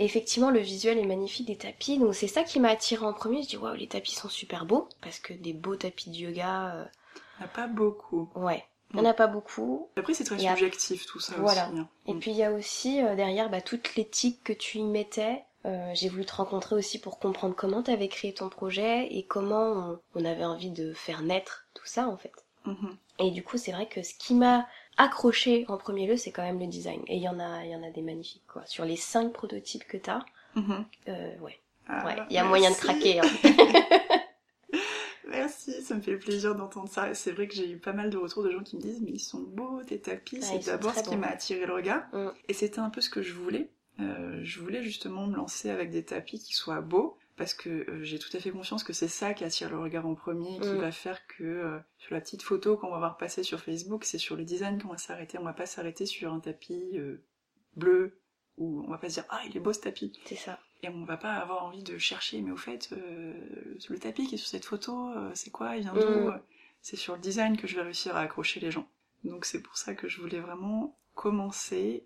[0.00, 3.12] et effectivement le visuel est magnifique des tapis, donc c'est ça qui m'a attiré en
[3.12, 3.42] premier.
[3.44, 6.74] Je dis waouh, les tapis sont super beaux, parce que des beaux tapis de yoga,
[6.74, 6.84] euh,
[7.38, 8.28] Il n'y en a pas beaucoup.
[8.34, 9.88] ouais, il y en a pas beaucoup.
[9.96, 11.68] Après, c'est très subjectif tout ça Voilà.
[11.68, 11.78] aussi.
[11.78, 11.88] hein.
[12.08, 15.44] Et puis il y a aussi euh, derrière bah, toute l'éthique que tu y mettais.
[15.66, 19.24] Euh, j'ai voulu te rencontrer aussi pour comprendre comment tu avais créé ton projet et
[19.24, 22.32] comment on, on avait envie de faire naître tout ça en fait.
[22.64, 22.96] Mhm.
[23.18, 24.66] Et du coup, c'est vrai que ce qui m'a
[25.00, 27.00] accroché en premier lieu, c'est quand même le design.
[27.06, 28.62] Et il y en a, il y en a des magnifiques quoi.
[28.66, 30.20] Sur les cinq prototypes que t'as,
[30.56, 31.58] euh, ouais,
[31.88, 33.20] Ah, ouais, il y a moyen de craquer.
[33.20, 33.26] hein.
[35.28, 37.14] Merci, ça me fait plaisir d'entendre ça.
[37.14, 39.12] C'est vrai que j'ai eu pas mal de retours de gens qui me disent mais
[39.12, 40.42] ils sont beaux tes tapis.
[40.42, 42.02] C'est d'abord ce qui m'a attiré le regard.
[42.12, 42.28] Mm.
[42.48, 43.68] Et c'était un peu ce que je voulais.
[44.00, 47.16] Euh, je voulais justement me lancer avec des tapis qui soient beaux.
[47.40, 50.06] Parce que euh, j'ai tout à fait conscience que c'est ça qui attire le regard
[50.06, 50.76] en premier, qui Mm.
[50.78, 54.18] va faire que euh, sur la petite photo qu'on va voir passer sur Facebook, c'est
[54.18, 55.38] sur le design qu'on va s'arrêter.
[55.38, 57.24] On va pas s'arrêter sur un tapis euh,
[57.76, 58.20] bleu,
[58.58, 60.12] ou on va pas se dire ah il est beau ce tapis.
[60.26, 60.58] c'est ça.
[60.82, 63.32] Et on va pas avoir envie de chercher, mais au fait, euh,
[63.88, 65.76] le tapis qui est sur cette photo, c'est quoi?
[65.76, 66.28] Il vient d'où?
[66.30, 66.42] Mm.
[66.82, 68.86] C'est sur le design que je vais réussir à accrocher les gens.
[69.24, 72.04] Donc c'est pour ça que je voulais vraiment commencer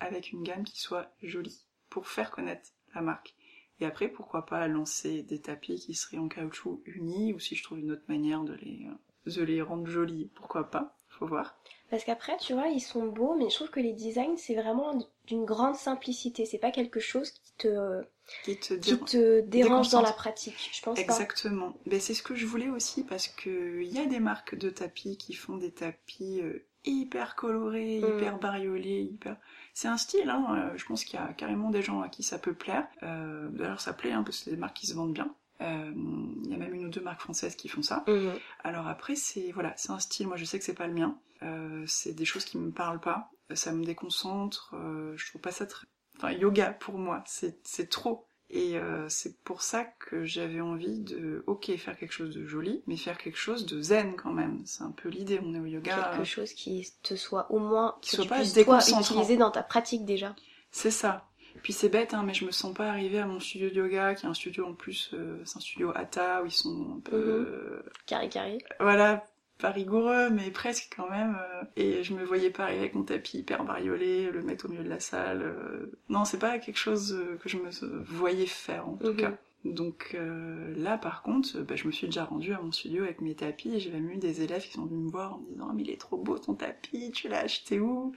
[0.00, 3.36] avec une gamme qui soit jolie, pour faire connaître la marque.
[3.80, 7.62] Et après, pourquoi pas lancer des tapis qui seraient en caoutchouc unis, ou si je
[7.62, 8.86] trouve une autre manière de les,
[9.26, 11.58] de les rendre jolis, pourquoi pas, faut voir.
[11.90, 14.98] Parce qu'après, tu vois, ils sont beaux, mais je trouve que les designs, c'est vraiment
[15.26, 16.44] d'une grande simplicité.
[16.44, 18.02] C'est pas quelque chose qui te,
[18.44, 21.74] qui te, qui te dérange dans la pratique, je pense Exactement.
[21.86, 25.16] Ben, c'est ce que je voulais aussi, parce qu'il y a des marques de tapis
[25.16, 28.16] qui font des tapis euh, hyper colorés, mm.
[28.16, 29.36] hyper bariolés, hyper...
[29.74, 30.46] C'est un style, hein.
[30.72, 32.86] Euh, je pense qu'il y a carrément des gens à qui ça peut plaire.
[33.02, 35.34] Euh, d'ailleurs, ça plaît, hein, parce que c'est des marques qui se vendent bien.
[35.60, 38.04] Il y a même une ou deux marques françaises qui font ça.
[38.06, 38.30] Mm.
[38.62, 40.28] Alors après, c'est voilà, c'est un style.
[40.28, 41.18] Moi, je sais que c'est pas le mien.
[41.42, 45.52] Euh, c'est des choses qui me parlent pas, ça me déconcentre, euh, je trouve pas
[45.52, 45.86] ça très...
[46.16, 48.26] Enfin, yoga pour moi, c'est trop.
[48.48, 52.82] Et euh, c'est pour ça que j'avais envie de, ok, faire quelque chose de joli,
[52.86, 54.62] mais faire quelque chose de zen quand même.
[54.64, 56.12] C'est un peu l'idée, on est au yoga.
[56.12, 60.36] Quelque chose qui te soit au moins, qui soit pas utilisé dans ta pratique déjà.
[60.70, 61.28] C'est ça.
[61.62, 64.14] Puis c'est bête, hein, mais je me sens pas arriver à mon studio de yoga,
[64.14, 65.12] qui est un studio en plus,
[65.44, 67.82] c'est un studio Hatha, où ils sont un peu...
[67.82, 67.90] Mhm.
[68.06, 68.58] Carré carré.
[68.78, 69.24] Voilà,
[69.58, 71.36] pas rigoureux, mais presque quand même.
[71.38, 74.68] Euh, et je me voyais pas arriver avec mon tapis hyper bariolé, le mettre au
[74.68, 75.42] milieu de la salle.
[75.42, 75.98] Euh.
[76.08, 77.70] Non, c'est pas quelque chose euh, que je me
[78.04, 79.16] voyais faire en tout mhm.
[79.16, 79.32] cas.
[79.64, 80.16] Donc
[80.76, 83.74] là, par contre, bah, je me suis déjà rendue à mon studio avec mes tapis
[83.74, 85.82] et j'ai même eu des élèves qui sont venus me voir en me disant mais
[85.82, 88.14] il est trop beau ton tapis, tu l'as acheté où?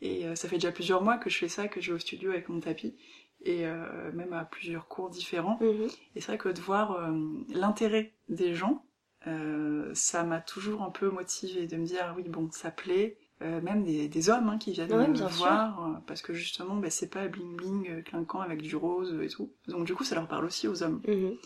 [0.00, 2.30] Et ça fait déjà plusieurs mois que je fais ça, que je vais au studio
[2.30, 2.96] avec mon tapis
[3.44, 3.66] et
[4.14, 5.60] même à plusieurs cours différents.
[5.60, 5.86] Mhm.
[6.16, 7.08] Et c'est vrai que de voir
[7.50, 8.84] l'intérêt des gens
[9.26, 13.18] euh, ça m'a toujours un peu motivée de me dire oui bon ça plaît.
[13.42, 16.90] Euh, même des, des, hommes hein, qui viennent me voir euh, parce que justement bah,
[16.90, 19.50] c'est pas bling bling clinquant avec du rose et tout.
[19.66, 21.00] Donc du coup ça leur parle aussi aux hommes.
[21.06, 21.36] Mhm.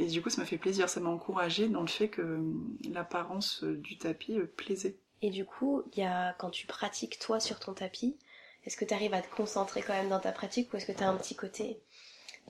[0.00, 2.40] et du coup ça m'a fait plaisir ça m'a encouragé dans le fait que
[2.90, 4.98] l'apparence du tapis plaisait.
[5.22, 8.16] Et du coup il y a quand tu pratiques toi sur ton tapis
[8.64, 10.96] est-ce que tu arrives à te concentrer quand même dans ta pratique ou est-ce que
[10.96, 11.80] tu as un petit côté?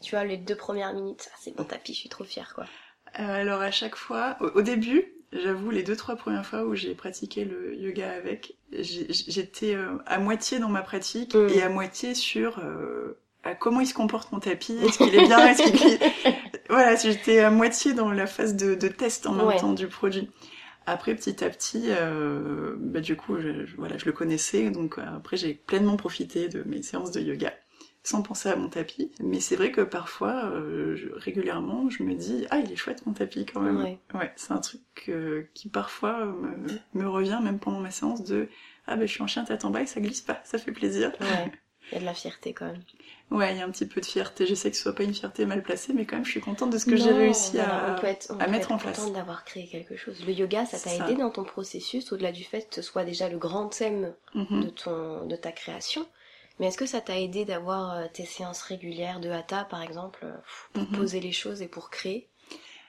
[0.01, 2.65] Tu vois les deux premières minutes ah, c'est mon tapis je suis trop fière quoi
[3.15, 7.45] alors à chaque fois, au, début, j'avoue, les deux trois premières fois où j'ai pratiqué
[7.45, 11.49] le yoga avec, j'étais euh, à moitié dans ma pratique mm.
[11.55, 13.19] et à moitié sur euh,
[13.59, 15.99] comment il se comporte mon tapis, est-ce qu'il est bien, est-ce qu'il
[16.69, 20.31] voilà, j'étais à moitié dans la phase de, test en même temps du produit.
[20.89, 21.89] Après, petit à petit,
[22.79, 23.37] bah, du coup,
[23.77, 27.53] voilà, je le connaissais, donc après j'ai pleinement profité de mes séances de yoga
[28.07, 29.11] sans penser à mon tapis.
[29.21, 33.13] Mais c'est vrai que parfois, euh, régulièrement, je me dis ah il est chouette mon
[33.13, 33.99] tapis quand même.
[34.15, 36.25] Ouais, c'est un truc euh, qui parfois
[36.95, 38.49] me, revient même pendant ma séance de
[38.87, 40.73] ah ben je suis en chien tête en bas et ça glisse pas, ça fait
[40.73, 41.13] plaisir.
[41.21, 41.53] Ouais.
[41.91, 42.83] Il y a de la fierté quand même.
[43.31, 44.47] Ouais, il y a un petit peu de fierté.
[44.47, 46.41] Je sais que ce soit pas une fierté mal placée, mais quand même, je suis
[46.41, 48.99] contente de ce que j'ai réussi à, à mettre en place.
[48.99, 50.25] contente d'avoir créé quelque chose.
[50.25, 53.29] Le yoga, ça t'a aidé dans ton processus, au-delà du fait que ce soit déjà
[53.29, 54.65] le grand thème mhm.
[54.65, 56.07] de ton, de ta création?
[56.59, 60.21] Mais est-ce que ça t'a aidé d'avoir euh, tes séances régulières de hatha, par exemple,
[60.25, 60.37] euh,
[60.73, 60.99] pour mhm.
[60.99, 62.29] poser les choses et pour créer?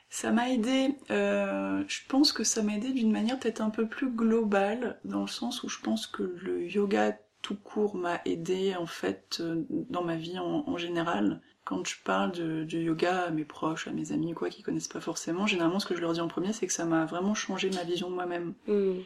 [0.09, 3.87] Ça m'a aidé, euh, je pense que ça m'a aidé d'une manière peut-être un peu
[3.87, 8.75] plus globale, dans le sens où je pense que le yoga tout court m'a aidé
[8.75, 11.41] en fait dans ma vie en, général.
[11.65, 15.01] Quand je parle de, yoga à mes proches, à mes amis, quoi, qui connaissent pas
[15.01, 17.69] forcément, généralement ce que je leur dis en premier, c'est que ça m'a vraiment changé
[17.69, 18.53] ma vision de moi-même.
[18.67, 18.99] Hmm.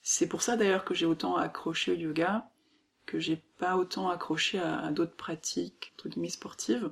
[0.00, 2.48] C'est pour ça d'ailleurs que j'ai autant accroché au yoga,
[3.06, 6.90] que j'ai pas autant accroché à, d'autres pratiques, entre guillemets, sportives,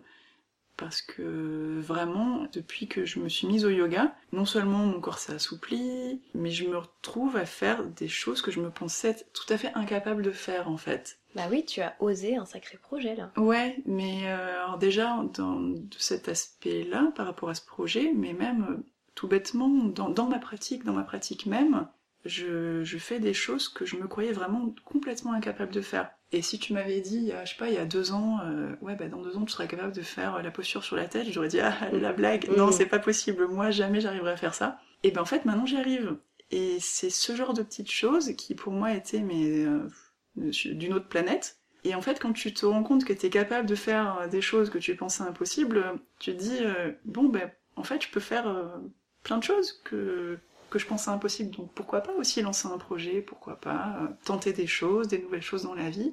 [0.77, 5.19] parce que vraiment, depuis que je me suis mise au yoga, non seulement mon corps
[5.19, 9.53] s'est assoupli, mais je me retrouve à faire des choses que je me pensais tout
[9.53, 11.19] à fait incapable de faire en fait.
[11.37, 13.31] Bah oui, tu as osé un sacré projet là.
[13.37, 18.67] Ouais, mais euh, alors déjà dans cet aspect-là, par rapport à ce projet, mais même
[18.69, 18.77] euh,
[19.15, 21.87] tout bêtement dans, dans ma pratique, dans ma pratique même,
[22.25, 26.11] je, fais des choses que je me croyais vraiment complètement incapable de faire.
[26.33, 28.97] Et si tu m'avais dit, je sais pas, il y a deux ans, euh, ouais,
[28.97, 31.49] bah dans deux ans tu serais capable de faire la posture sur la tête, j'aurais
[31.49, 34.81] dit, ah, la blague, non, c'est pas possible, moi jamais j'arriverai à faire ça.
[35.03, 36.17] Et ben en fait, maintenant j'y arrive.
[36.51, 39.89] Et c'est ce genre de petites choses qui pour moi étaient mais, euh,
[40.37, 41.59] d'une autre planète.
[41.85, 44.41] Et en fait, quand tu te rends compte que tu es capable de faire des
[44.41, 45.85] choses que tu pensais impossibles,
[46.19, 48.73] tu te dis, euh, bon, ben en fait, je peux faire
[49.23, 50.39] plein de choses que
[50.75, 51.55] que je pensais impossible.
[51.55, 55.41] Donc pourquoi pas aussi lancer un projet, pourquoi pas euh, tenter des choses, des nouvelles
[55.41, 56.13] choses dans la vie.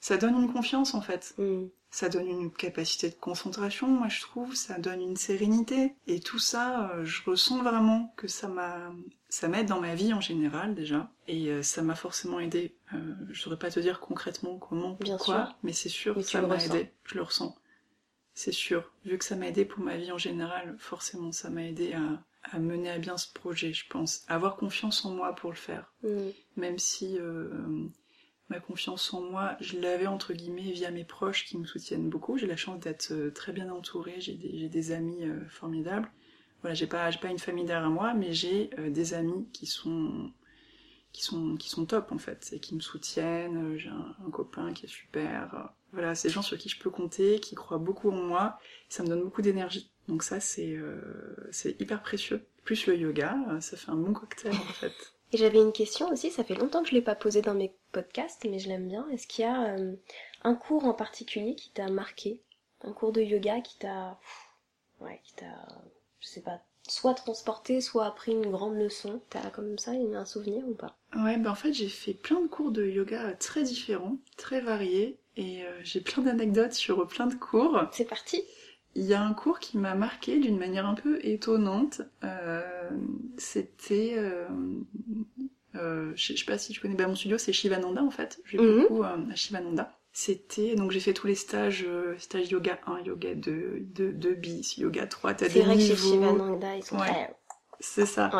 [0.00, 1.34] Ça donne une confiance en fait.
[1.38, 1.68] Mm.
[1.90, 5.94] Ça donne une capacité de concentration, moi je trouve, ça donne une sérénité.
[6.06, 8.92] Et tout ça, euh, je ressens vraiment que ça m'a,
[9.30, 11.10] ça m'aide dans ma vie en général déjà.
[11.26, 12.74] Et euh, ça m'a forcément aidé.
[13.30, 16.92] je saurais pas te dire concrètement comment, pourquoi, mais c'est sûr que ça m'a aidé.
[17.04, 17.56] Je le ressens.
[18.34, 18.90] C'est sûr.
[19.06, 22.22] Vu que ça m'a aidé pour ma vie en général, forcément ça m'a aidé à,
[22.44, 24.24] à mener à bien ce projet, je pense.
[24.28, 25.92] Avoir confiance en moi pour le faire.
[26.02, 26.28] Mm.
[26.56, 27.48] Même si, euh,
[28.48, 32.38] ma confiance en moi, je l'avais entre guillemets via mes proches qui me soutiennent beaucoup.
[32.38, 36.10] J'ai la chance d'être euh, très bien entourée, j'ai des, des, amis euh, formidables.
[36.62, 40.30] Voilà, j'ai pas, pas une famille derrière moi, mais j'ai des amis qui sont,
[41.12, 43.76] qui, sont, qui sont top en fait, et qui me soutiennent.
[43.76, 45.72] J'ai un, un, copain qui est super.
[45.92, 48.58] Voilà, c'est des gens sur qui je peux compter, qui croient beaucoup en moi.
[48.88, 49.91] Ça me donne beaucoup d'énergie.
[50.08, 50.78] Donc ça, c'est
[51.50, 52.44] c'est hyper précieux.
[52.64, 54.92] Plus le yoga, ça fait un bon cocktail en fait.
[55.32, 57.72] Et j'avais une question aussi, ça fait longtemps que je l'ai pas posée dans mes
[57.90, 59.08] podcasts, mais je l'aime bien.
[59.08, 59.94] Est-ce qu'il y a euh,
[60.44, 62.42] un cours en particulier qui t'a marqué?
[62.82, 64.18] Un cours de yoga qui t'a...
[65.00, 65.68] Ouais, qui t'a...
[66.20, 69.22] Je sais pas, soit transporté, soit appris une grande leçon?
[69.30, 70.98] T'as comme ça un souvenir ou pas?
[71.16, 75.18] Ouais, ben en fait j'ai fait plein de cours de yoga très différents, très variés,
[75.36, 77.80] et euh, j'ai plein d'anecdotes sur plein de cours.
[77.92, 78.44] C'est parti
[78.94, 82.02] il y a un cours qui m'a marqué d'une manière un peu étonnante.
[82.24, 82.90] Euh,
[83.38, 84.46] c'était, euh,
[85.76, 88.40] euh, je sais pas si tu connais, bah, mon studio c'est Shivananda en fait.
[88.44, 89.98] J'ai mm beaucoup à Shivananda.
[90.14, 91.86] C'était donc j'ai fait tous les stages,
[92.18, 95.64] stage yoga 1, yoga 2, 2, 2 bis, yoga 3, t'as des niveaux.
[95.64, 97.34] C'est vrai que chez Shivananda ils sont très
[97.82, 98.30] c'est ça.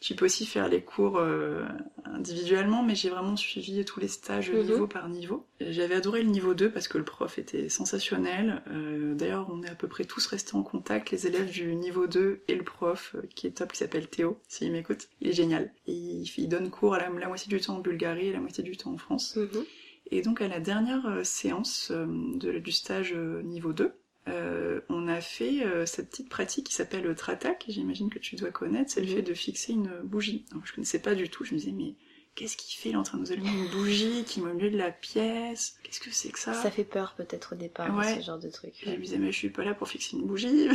[0.00, 1.64] Tu peux aussi faire les cours euh,
[2.04, 4.62] individuellement, mais j'ai vraiment suivi tous les stages mhm.
[4.62, 5.46] niveau par niveau.
[5.60, 8.62] J'avais adoré le niveau 2 parce que le prof était sensationnel.
[8.68, 12.06] Euh, d'ailleurs, on est à peu près tous restés en contact, les élèves du niveau
[12.06, 15.08] 2 et le prof, euh, qui est top, qui s'appelle Théo, s'il m'écoute.
[15.20, 15.72] Il est génial.
[15.86, 18.92] il, donne cours à la, moitié du temps en Bulgarie et la moitié du temps
[18.92, 19.36] en France.
[19.36, 19.64] Mhm.
[20.10, 23.92] Et donc à la dernière séance de, du stage niveau 2,
[24.28, 28.36] euh, on a fait euh, cette petite pratique qui s'appelle le tratak, j'imagine que tu
[28.36, 29.14] dois connaître, c'est le mhm.
[29.14, 30.44] fait de fixer une bougie.
[30.50, 31.94] Alors, je connaissais pas du tout, je me disais mais
[32.34, 34.52] qu'est-ce qu'il fait Il est en train de nous allumer une bougie qui est au
[34.52, 35.78] milieu de la pièce?
[35.82, 36.52] Qu'est-ce que c'est que ça?
[36.54, 38.74] Ça fait peur peut-être au départ, ce genre de truc.
[38.84, 40.68] Je me disais mais je suis pas là pour fixer une bougie.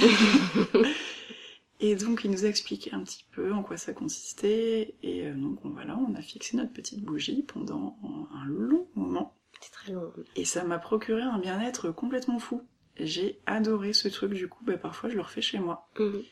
[1.79, 4.95] et donc il nous a expliqué un petit peu en quoi ça consistait.
[5.03, 7.97] Et euh, donc voilà, on a fixé notre petite bougie pendant
[8.33, 9.35] un long moment.
[9.53, 10.11] C'était très long.
[10.35, 12.63] Et ça m'a procuré un bien-être complètement fou.
[12.97, 15.89] J'ai adoré ce truc, du coup, bah, parfois je le refais chez moi.
[15.99, 16.23] Mhm.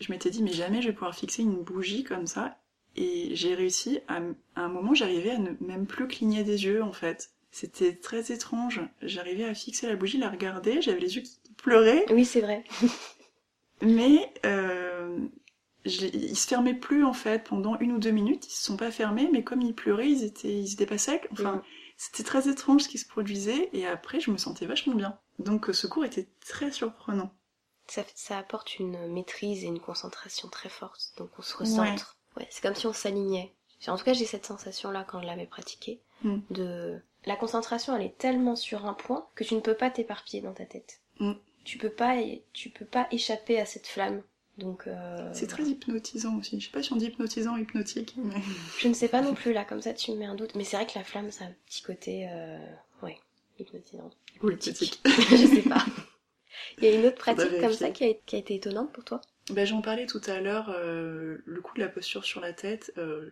[0.00, 2.58] Je m'étais dit, mais jamais je vais pouvoir fixer une bougie comme ça.
[2.96, 4.20] Et j'ai réussi, à,
[4.56, 7.30] un moment, j'arrivais à ne même plus cligner des yeux, en fait.
[7.50, 8.80] C'était très étrange.
[9.00, 12.04] J'arrivais à fixer la bougie, la regarder, j'avais les yeux qui pleuraient.
[12.10, 12.64] Oui, c'est vrai.
[13.82, 15.18] mais euh,
[15.84, 18.46] ils se fermaient plus, en fait, pendant une ou deux minutes.
[18.46, 21.28] Ils se sont pas fermés, mais comme ils pleuraient, ils étaient, ils étaient pas secs.
[21.32, 21.62] Enfin, mhm.
[21.96, 23.70] c'était très étrange ce qui se produisait.
[23.72, 25.18] Et après, je me sentais vachement bien.
[25.44, 27.32] Donc ce cours était très surprenant.
[28.14, 32.16] Ça, apporte une maîtrise et une concentration très forte, donc on se recentre.
[32.38, 32.46] Ouais.
[32.50, 33.52] c'est comme si on s'alignait.
[33.88, 36.00] En tout cas, j'ai cette sensation-là quand je l'avais pratiqué.
[36.22, 36.38] Hmm.
[36.50, 40.42] De la concentration, elle est tellement sur un point que tu ne peux pas t'éparpiller
[40.42, 41.00] dans ta tête.
[41.18, 41.34] Hmm.
[41.64, 42.16] Tu peux pas,
[42.52, 44.22] tu peux pas échapper à cette flamme.
[44.58, 46.60] Donc euh, c'est très hypnotisant aussi.
[46.60, 48.14] Je sais pas si on dit hypnotisant ou hypnotique.
[48.16, 48.34] Mais...
[48.78, 50.54] Je ne sais pas non plus là, comme ça tu me mets un doute.
[50.54, 52.58] Mais c'est vrai que la flamme, ça a un petit côté, euh...
[53.58, 54.10] ouais, hypnotisant.
[54.42, 55.84] Ou je sais pas.
[56.78, 59.20] Il y a une autre pratique comme ça qui a, été étonnante pour toi?
[59.50, 62.92] Ben, J'en parlais tout à l'heure, euh, le coup de la posture sur la tête,
[62.98, 63.30] euh,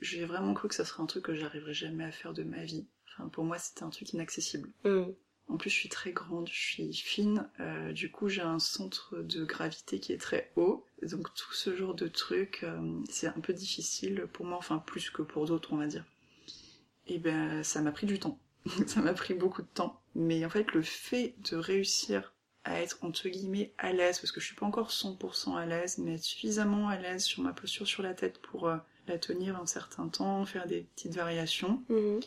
[0.00, 2.64] j'ai vraiment cru que ça serait un truc que j'arriverais jamais à faire de ma
[2.64, 2.86] vie.
[3.08, 4.70] Enfin, pour moi, c'était un truc inaccessible.
[4.84, 5.06] Hmm.
[5.48, 9.16] En plus, je suis très grande, je suis fine, euh, du coup, j'ai un centre
[9.18, 10.86] de gravité qui est très haut.
[11.02, 12.64] Donc, tout ce genre de truc,
[13.08, 16.04] c'est un peu difficile pour moi, enfin, plus que pour d'autres, on va dire.
[17.08, 18.38] Et ben, ça m'a pris du temps.
[18.86, 20.00] ça m'a pris beaucoup de temps.
[20.14, 24.40] Mais en fait, le fait de réussir à être entre guillemets à l'aise, parce que
[24.40, 27.86] je suis pas encore 100% à l'aise, mais être suffisamment à l'aise sur ma posture
[27.86, 31.82] sur la tête pour euh, la tenir un certain temps, faire des petites variations.
[31.88, 32.20] Mhm.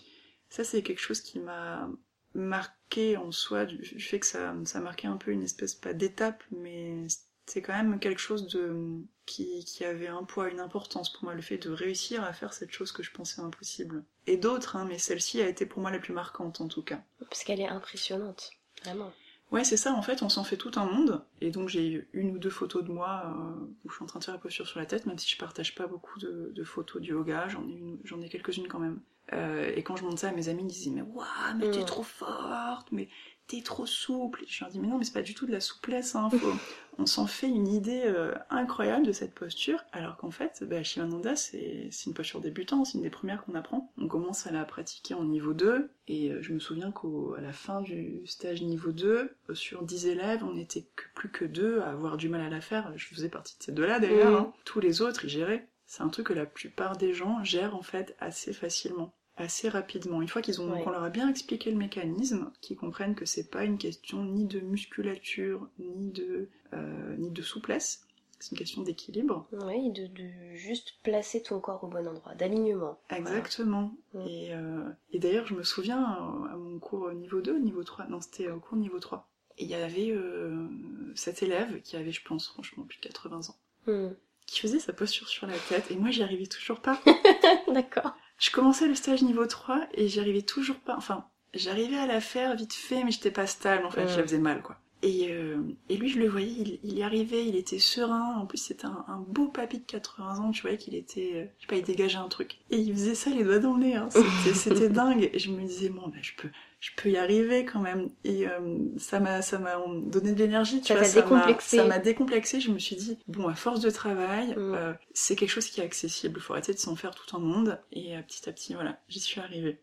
[0.50, 1.90] Ça, c'est quelque chose qui m'a
[2.34, 6.44] marqué en soi, du, fait que ça, ça marquait un peu une espèce, pas d'étape,
[6.52, 7.08] mais
[7.46, 11.34] c'est quand même quelque chose de qui, qui, avait un poids, une importance pour moi,
[11.34, 14.04] le fait de réussir à faire cette chose que je pensais impossible.
[14.28, 17.02] Et d'autres, hein, mais celle-ci a été pour moi la plus marquante en tout cas.
[17.20, 18.52] Parce qu'elle est impressionnante,
[18.84, 19.12] vraiment.
[19.52, 21.24] Ouais, c'est ça, en fait, on s'en fait tout un monde.
[21.40, 24.20] Et donc j'ai une ou deux photos de moi euh, où je suis en train
[24.20, 26.64] de faire la posture sur la tête, même si je partage pas beaucoup de, de
[26.64, 29.00] photos du yoga, j'en ai, j'en ai quelques-unes quand même.
[29.32, 31.26] Euh, et quand je montre ça à mes amis, ils disaient mais waouh,
[31.58, 31.86] mais t'es mm.
[31.86, 33.08] trop forte, mais
[33.48, 34.44] t'es trop souple.
[34.48, 36.30] Je leur dis mais non, mais c'est pas du tout de la souplesse, hein,
[36.98, 41.36] on s'en fait une idée euh, incroyable de cette posture, alors qu'en fait, bah, Shivananda,
[41.36, 43.92] c'est une posture débutante, c'est une des premières qu'on apprend.
[43.98, 47.54] On commence à la pratiquer en niveau 2, et euh, je me souviens qu'à la
[47.54, 51.80] fin du stage niveau 2, euh, sur 10 élèves, on n'était que plus que deux
[51.82, 52.92] à avoir du mal à la faire.
[52.96, 54.32] Je faisais partie de ces deux-là d'ailleurs.
[54.32, 54.46] Mm.
[54.46, 54.54] Hein.
[54.66, 55.68] Tous les autres, ils géraient.
[55.86, 60.22] C'est un truc que la plupart des gens gèrent en fait assez facilement assez rapidement.
[60.22, 63.50] Une fois qu'ils ont, qu'on leur a bien expliqué le mécanisme, qu'ils comprennent que c'est
[63.50, 68.06] pas une question ni de musculature, ni de, euh, ni de souplesse,
[68.40, 69.48] C'est une question d'équilibre.
[69.54, 73.00] Oui, de, de juste placer ton corps au bon endroit, d'alignement.
[73.10, 73.94] Exactement.
[74.12, 74.28] Voilà.
[74.28, 74.30] Mm.
[74.30, 78.08] Et, euh, et d'ailleurs, je me souviens euh, à mon cours niveau 2, niveau 3,
[78.08, 79.30] non, c'était au cours niveau 3.
[79.58, 80.68] Et il y avait euh,
[81.16, 83.56] cet élève qui avait, je pense, franchement, plus de 80 ans,
[83.86, 84.14] Hmm.
[84.48, 87.00] qui faisait sa posture sur la tête, et moi, j'y arrivais toujours pas.
[87.68, 88.16] D'accord.
[88.40, 90.96] Je commençais le stage niveau 3 et j'y arrivais toujours pas.
[90.98, 94.24] Enfin, j'arrivais à la faire vite fait, mais j'étais pas stable en fait, je la
[94.24, 94.78] faisais mal quoi.
[95.06, 95.58] Et, euh,
[95.90, 98.38] et lui, je le voyais, il, il y arrivait, il était serein.
[98.38, 101.32] En plus, c'était un, un beau papy de 80 ans, tu voyais qu'il était.
[101.36, 102.60] euh, Je sais pas, il dégageait un truc.
[102.70, 104.08] Et il faisait ça les doigts dans le nez, hein.
[104.12, 105.30] C'était- c'était dingue.
[105.34, 106.48] Et je me disais, bon, ben, je peux.
[106.84, 108.10] Je peux y arriver quand même.
[108.26, 111.06] Et euh, ça m'a ça m'a donné de l'énergie, tu Ça vois.
[111.06, 111.78] ça m'a- décomplexé.
[111.78, 112.60] Ça m'a décomplexé.
[112.60, 114.74] Je me suis dit, bon, à force de travail, Mm.
[114.76, 116.42] euh, c'est quelque chose qui est accessible.
[116.42, 117.80] Faut arrêter de s'en faire tout un monde.
[117.94, 119.80] Et euh, petit à petit, voilà, j'y suis arrivée.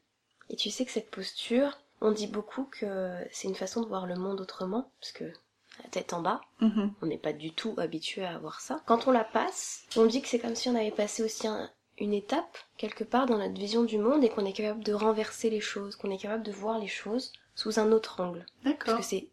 [0.51, 4.07] Et tu sais que cette posture, on dit beaucoup que c'est une façon de voir
[4.07, 6.93] le monde autrement, parce que la tête en bas, Mhm.
[7.01, 8.83] on n'est pas du tout habitué à avoir ça.
[8.85, 11.71] Quand on la passe, on dit que c'est comme si on avait passé aussi un-
[12.01, 15.51] une étape quelque part dans notre vision du monde et qu'on est capable de renverser
[15.51, 18.45] les choses, qu'on est capable de voir les choses sous un autre angle.
[18.63, 18.97] Parce D'accord.
[18.99, 19.29] que c'est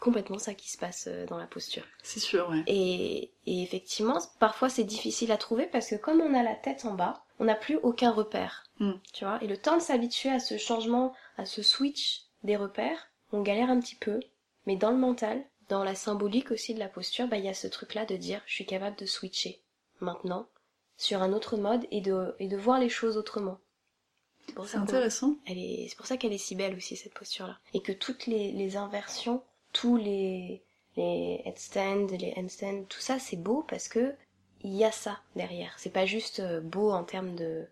[0.00, 1.84] complètement ça qui se passe euh, dans la posture.
[2.02, 2.62] C'est sûr, ouais.
[2.66, 6.84] Et, et effectivement, parfois c'est difficile à trouver parce que comme on a la tête
[6.84, 8.64] en bas, on n'a plus aucun repère.
[8.78, 8.92] Mm.
[9.12, 9.38] Tu vois?
[9.42, 13.70] Et le temps de s'habituer à ce changement, à ce switch des repères, on galère
[13.70, 14.20] un petit peu.
[14.66, 17.54] Mais dans le mental, dans la symbolique aussi de la posture, bah, il y a
[17.54, 19.60] ce truc-là de dire je suis capable de switcher
[20.00, 20.46] maintenant
[20.96, 23.58] sur un autre mode et de, et de voir les choses autrement.
[24.66, 25.36] C'est intéressant.
[25.46, 27.58] c'est pour ça qu'elle est si belle aussi cette posture-là.
[27.74, 29.42] Et que toutes les, les inversions,
[29.72, 30.62] tous les,
[30.96, 34.14] les headstands, les handstands, tout ça c'est beau parce que
[34.62, 35.74] il y a ça derrière.
[35.78, 37.66] C'est pas juste euh, beau en termes de,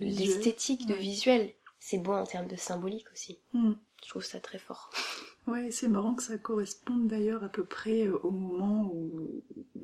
[0.00, 1.52] d'esthétique, de visuel.
[1.78, 3.38] C'est beau en termes de symbolique aussi.
[3.52, 3.74] Hmm.
[4.02, 4.90] Je trouve ça très fort.
[5.46, 9.42] Ouais, c'est marrant que ça corresponde d'ailleurs à peu près euh, au moment où,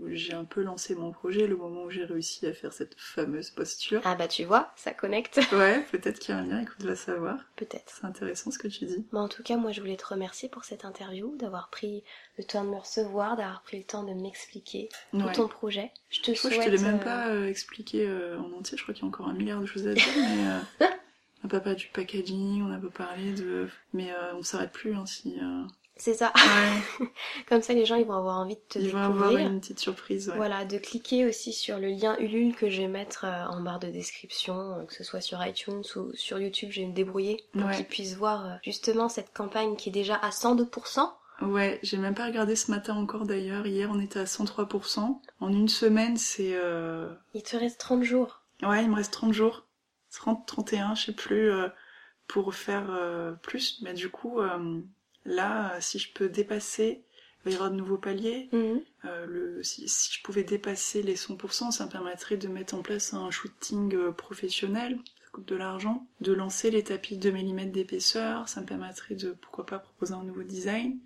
[0.08, 3.50] j'ai un peu lancé mon projet, le moment où j'ai réussi à faire cette fameuse
[3.50, 4.00] posture.
[4.04, 5.38] Ah bah tu vois, ça connecte.
[5.52, 7.38] Ouais, peut-être qu'il y a un lien, écoute, va savoir.
[7.56, 7.92] Peut-être.
[8.00, 9.06] C'est intéressant ce que tu dis.
[9.12, 12.02] Mais en tout cas, moi je voulais te remercier pour cette interview, d'avoir pris
[12.38, 15.32] le temps de me recevoir, d'avoir pris le temps de m'expliquer tout Ouais.
[15.32, 15.92] ton projet.
[16.10, 16.62] Je te Je crois souhaite.
[16.62, 19.06] je te l'ai même euh, pas euh, expliqué euh, en entier, je crois qu'il y
[19.06, 20.86] a encore un milliard de choses à dire, mais euh,
[21.42, 23.68] on n'a pas parlé du packaging, on n'a pas parlé de...
[23.92, 25.36] Mais euh, on s'arrête plus hein, si...
[25.42, 25.62] euh,
[25.96, 26.32] C'est ça.
[26.36, 27.06] Ouais,
[27.48, 29.26] Comme ça, les gens ils vont avoir envie de te ils vont découvrir.
[29.30, 30.36] avoir une petite surprise, ouais.
[30.36, 33.80] Voilà, de cliquer aussi sur le lien Ulule que je vais mettre euh, en barre
[33.80, 37.44] de description, euh, que ce soit sur iTunes ou sur YouTube, je vais me débrouiller
[37.52, 37.76] pour Ouais.
[37.76, 41.08] qu'ils puissent voir justement cette campagne qui est déjà à 102%.
[41.40, 43.66] Ouais, j'ai même pas regardé ce matin encore d'ailleurs.
[43.66, 45.18] Hier, on était à 103%.
[45.40, 46.52] En une semaine, c'est...
[46.54, 48.42] euh, Il te reste 30 jours.
[48.62, 49.66] Ouais, il me reste 30 jours.
[50.12, 51.68] 30, 31, je sais plus, euh,
[52.26, 53.80] pour faire euh, plus.
[53.82, 54.80] Mais du coup, euh,
[55.24, 57.04] là, si je peux dépasser,
[57.40, 58.48] il va y avoir de nouveaux paliers.
[58.52, 58.82] Mhm.
[59.04, 62.82] Euh, le, si, si je pouvais dépasser les 100%, ça me permettrait de mettre en
[62.82, 64.98] place un shooting professionnel.
[65.24, 66.06] Ça coûte de l'argent.
[66.20, 68.48] De lancer les tapis de 2 mm d'épaisseur.
[68.48, 70.98] Ça me permettrait de, pourquoi pas, proposer un nouveau design.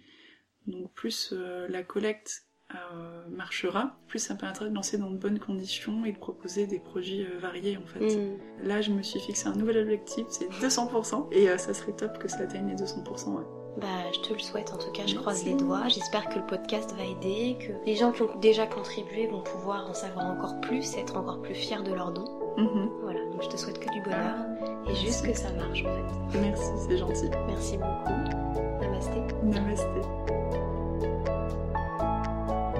[0.66, 5.16] Donc plus euh, la collecte euh, marchera, plus ça me permettra de lancer dans de
[5.16, 8.00] bonnes conditions et de proposer des projets euh, variés en fait.
[8.00, 8.38] Mhm.
[8.64, 12.18] Là, je me suis fixé un nouvel objectif, c'est 200%, et euh, ça serait top
[12.18, 13.28] que ça atteigne les 200%.
[13.28, 13.42] Ouais.
[13.80, 15.16] Bah, je te le souhaite en tout cas, je Merci.
[15.16, 15.86] croise les doigts.
[15.88, 19.88] J'espère que le podcast va aider, que les gens qui ont déjà contribué vont pouvoir
[19.88, 22.24] en savoir encore plus, être encore plus fiers de leur don.
[22.56, 22.90] Mhm.
[23.02, 24.34] Voilà, donc je te souhaite que du bonheur
[24.88, 26.38] et juste que ça marche en fait.
[26.40, 27.30] Merci, c'est gentil.
[27.46, 28.10] Merci beaucoup.
[28.80, 29.20] Namasté.
[29.44, 30.00] Namasté.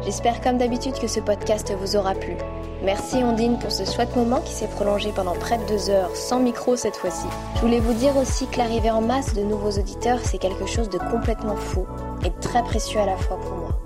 [0.07, 2.37] J'espère comme d'habitude que ce podcast vous aura plu.
[2.85, 6.39] Merci Ondine pour ce chouette moment qui s'est prolongé pendant près de deux heures, sans
[6.39, 7.27] micro cette fois-ci.
[7.57, 10.89] Je voulais vous dire aussi que l'arrivée en masse de nouveaux auditeurs, c'est quelque chose
[10.91, 11.87] de complètement fou
[12.25, 13.81] et très précieux à la fois pour moi.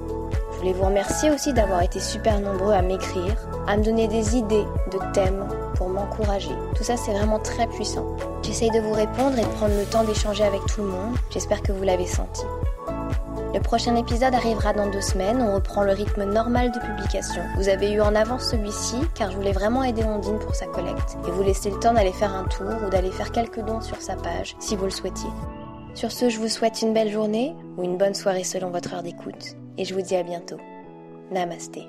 [0.52, 3.34] Je voulais vous remercier aussi d'avoir été super nombreux à m'écrire,
[3.66, 6.54] à me donner des idées de thèmes pour m'encourager.
[6.76, 8.04] Tout ça, c'est vraiment très puissant.
[8.42, 11.16] J'essaye de vous répondre et de prendre le temps d'échanger avec tout le monde.
[11.30, 12.42] J'espère que vous l'avez senti.
[13.52, 17.42] Le prochain épisode arrivera dans deux semaines, on reprend le rythme normal de publication.
[17.56, 21.16] Vous avez eu en avance celui-ci car je voulais vraiment aider Ondine pour sa collecte
[21.26, 24.00] et vous laisser le temps d'aller faire un tour ou d'aller faire quelques dons sur
[24.00, 25.30] sa page si vous le souhaitiez.
[25.94, 29.02] Sur ce, je vous souhaite une belle journée ou une bonne soirée selon votre heure
[29.02, 30.58] d'écoute et je vous dis à bientôt.
[31.32, 31.88] Namasté.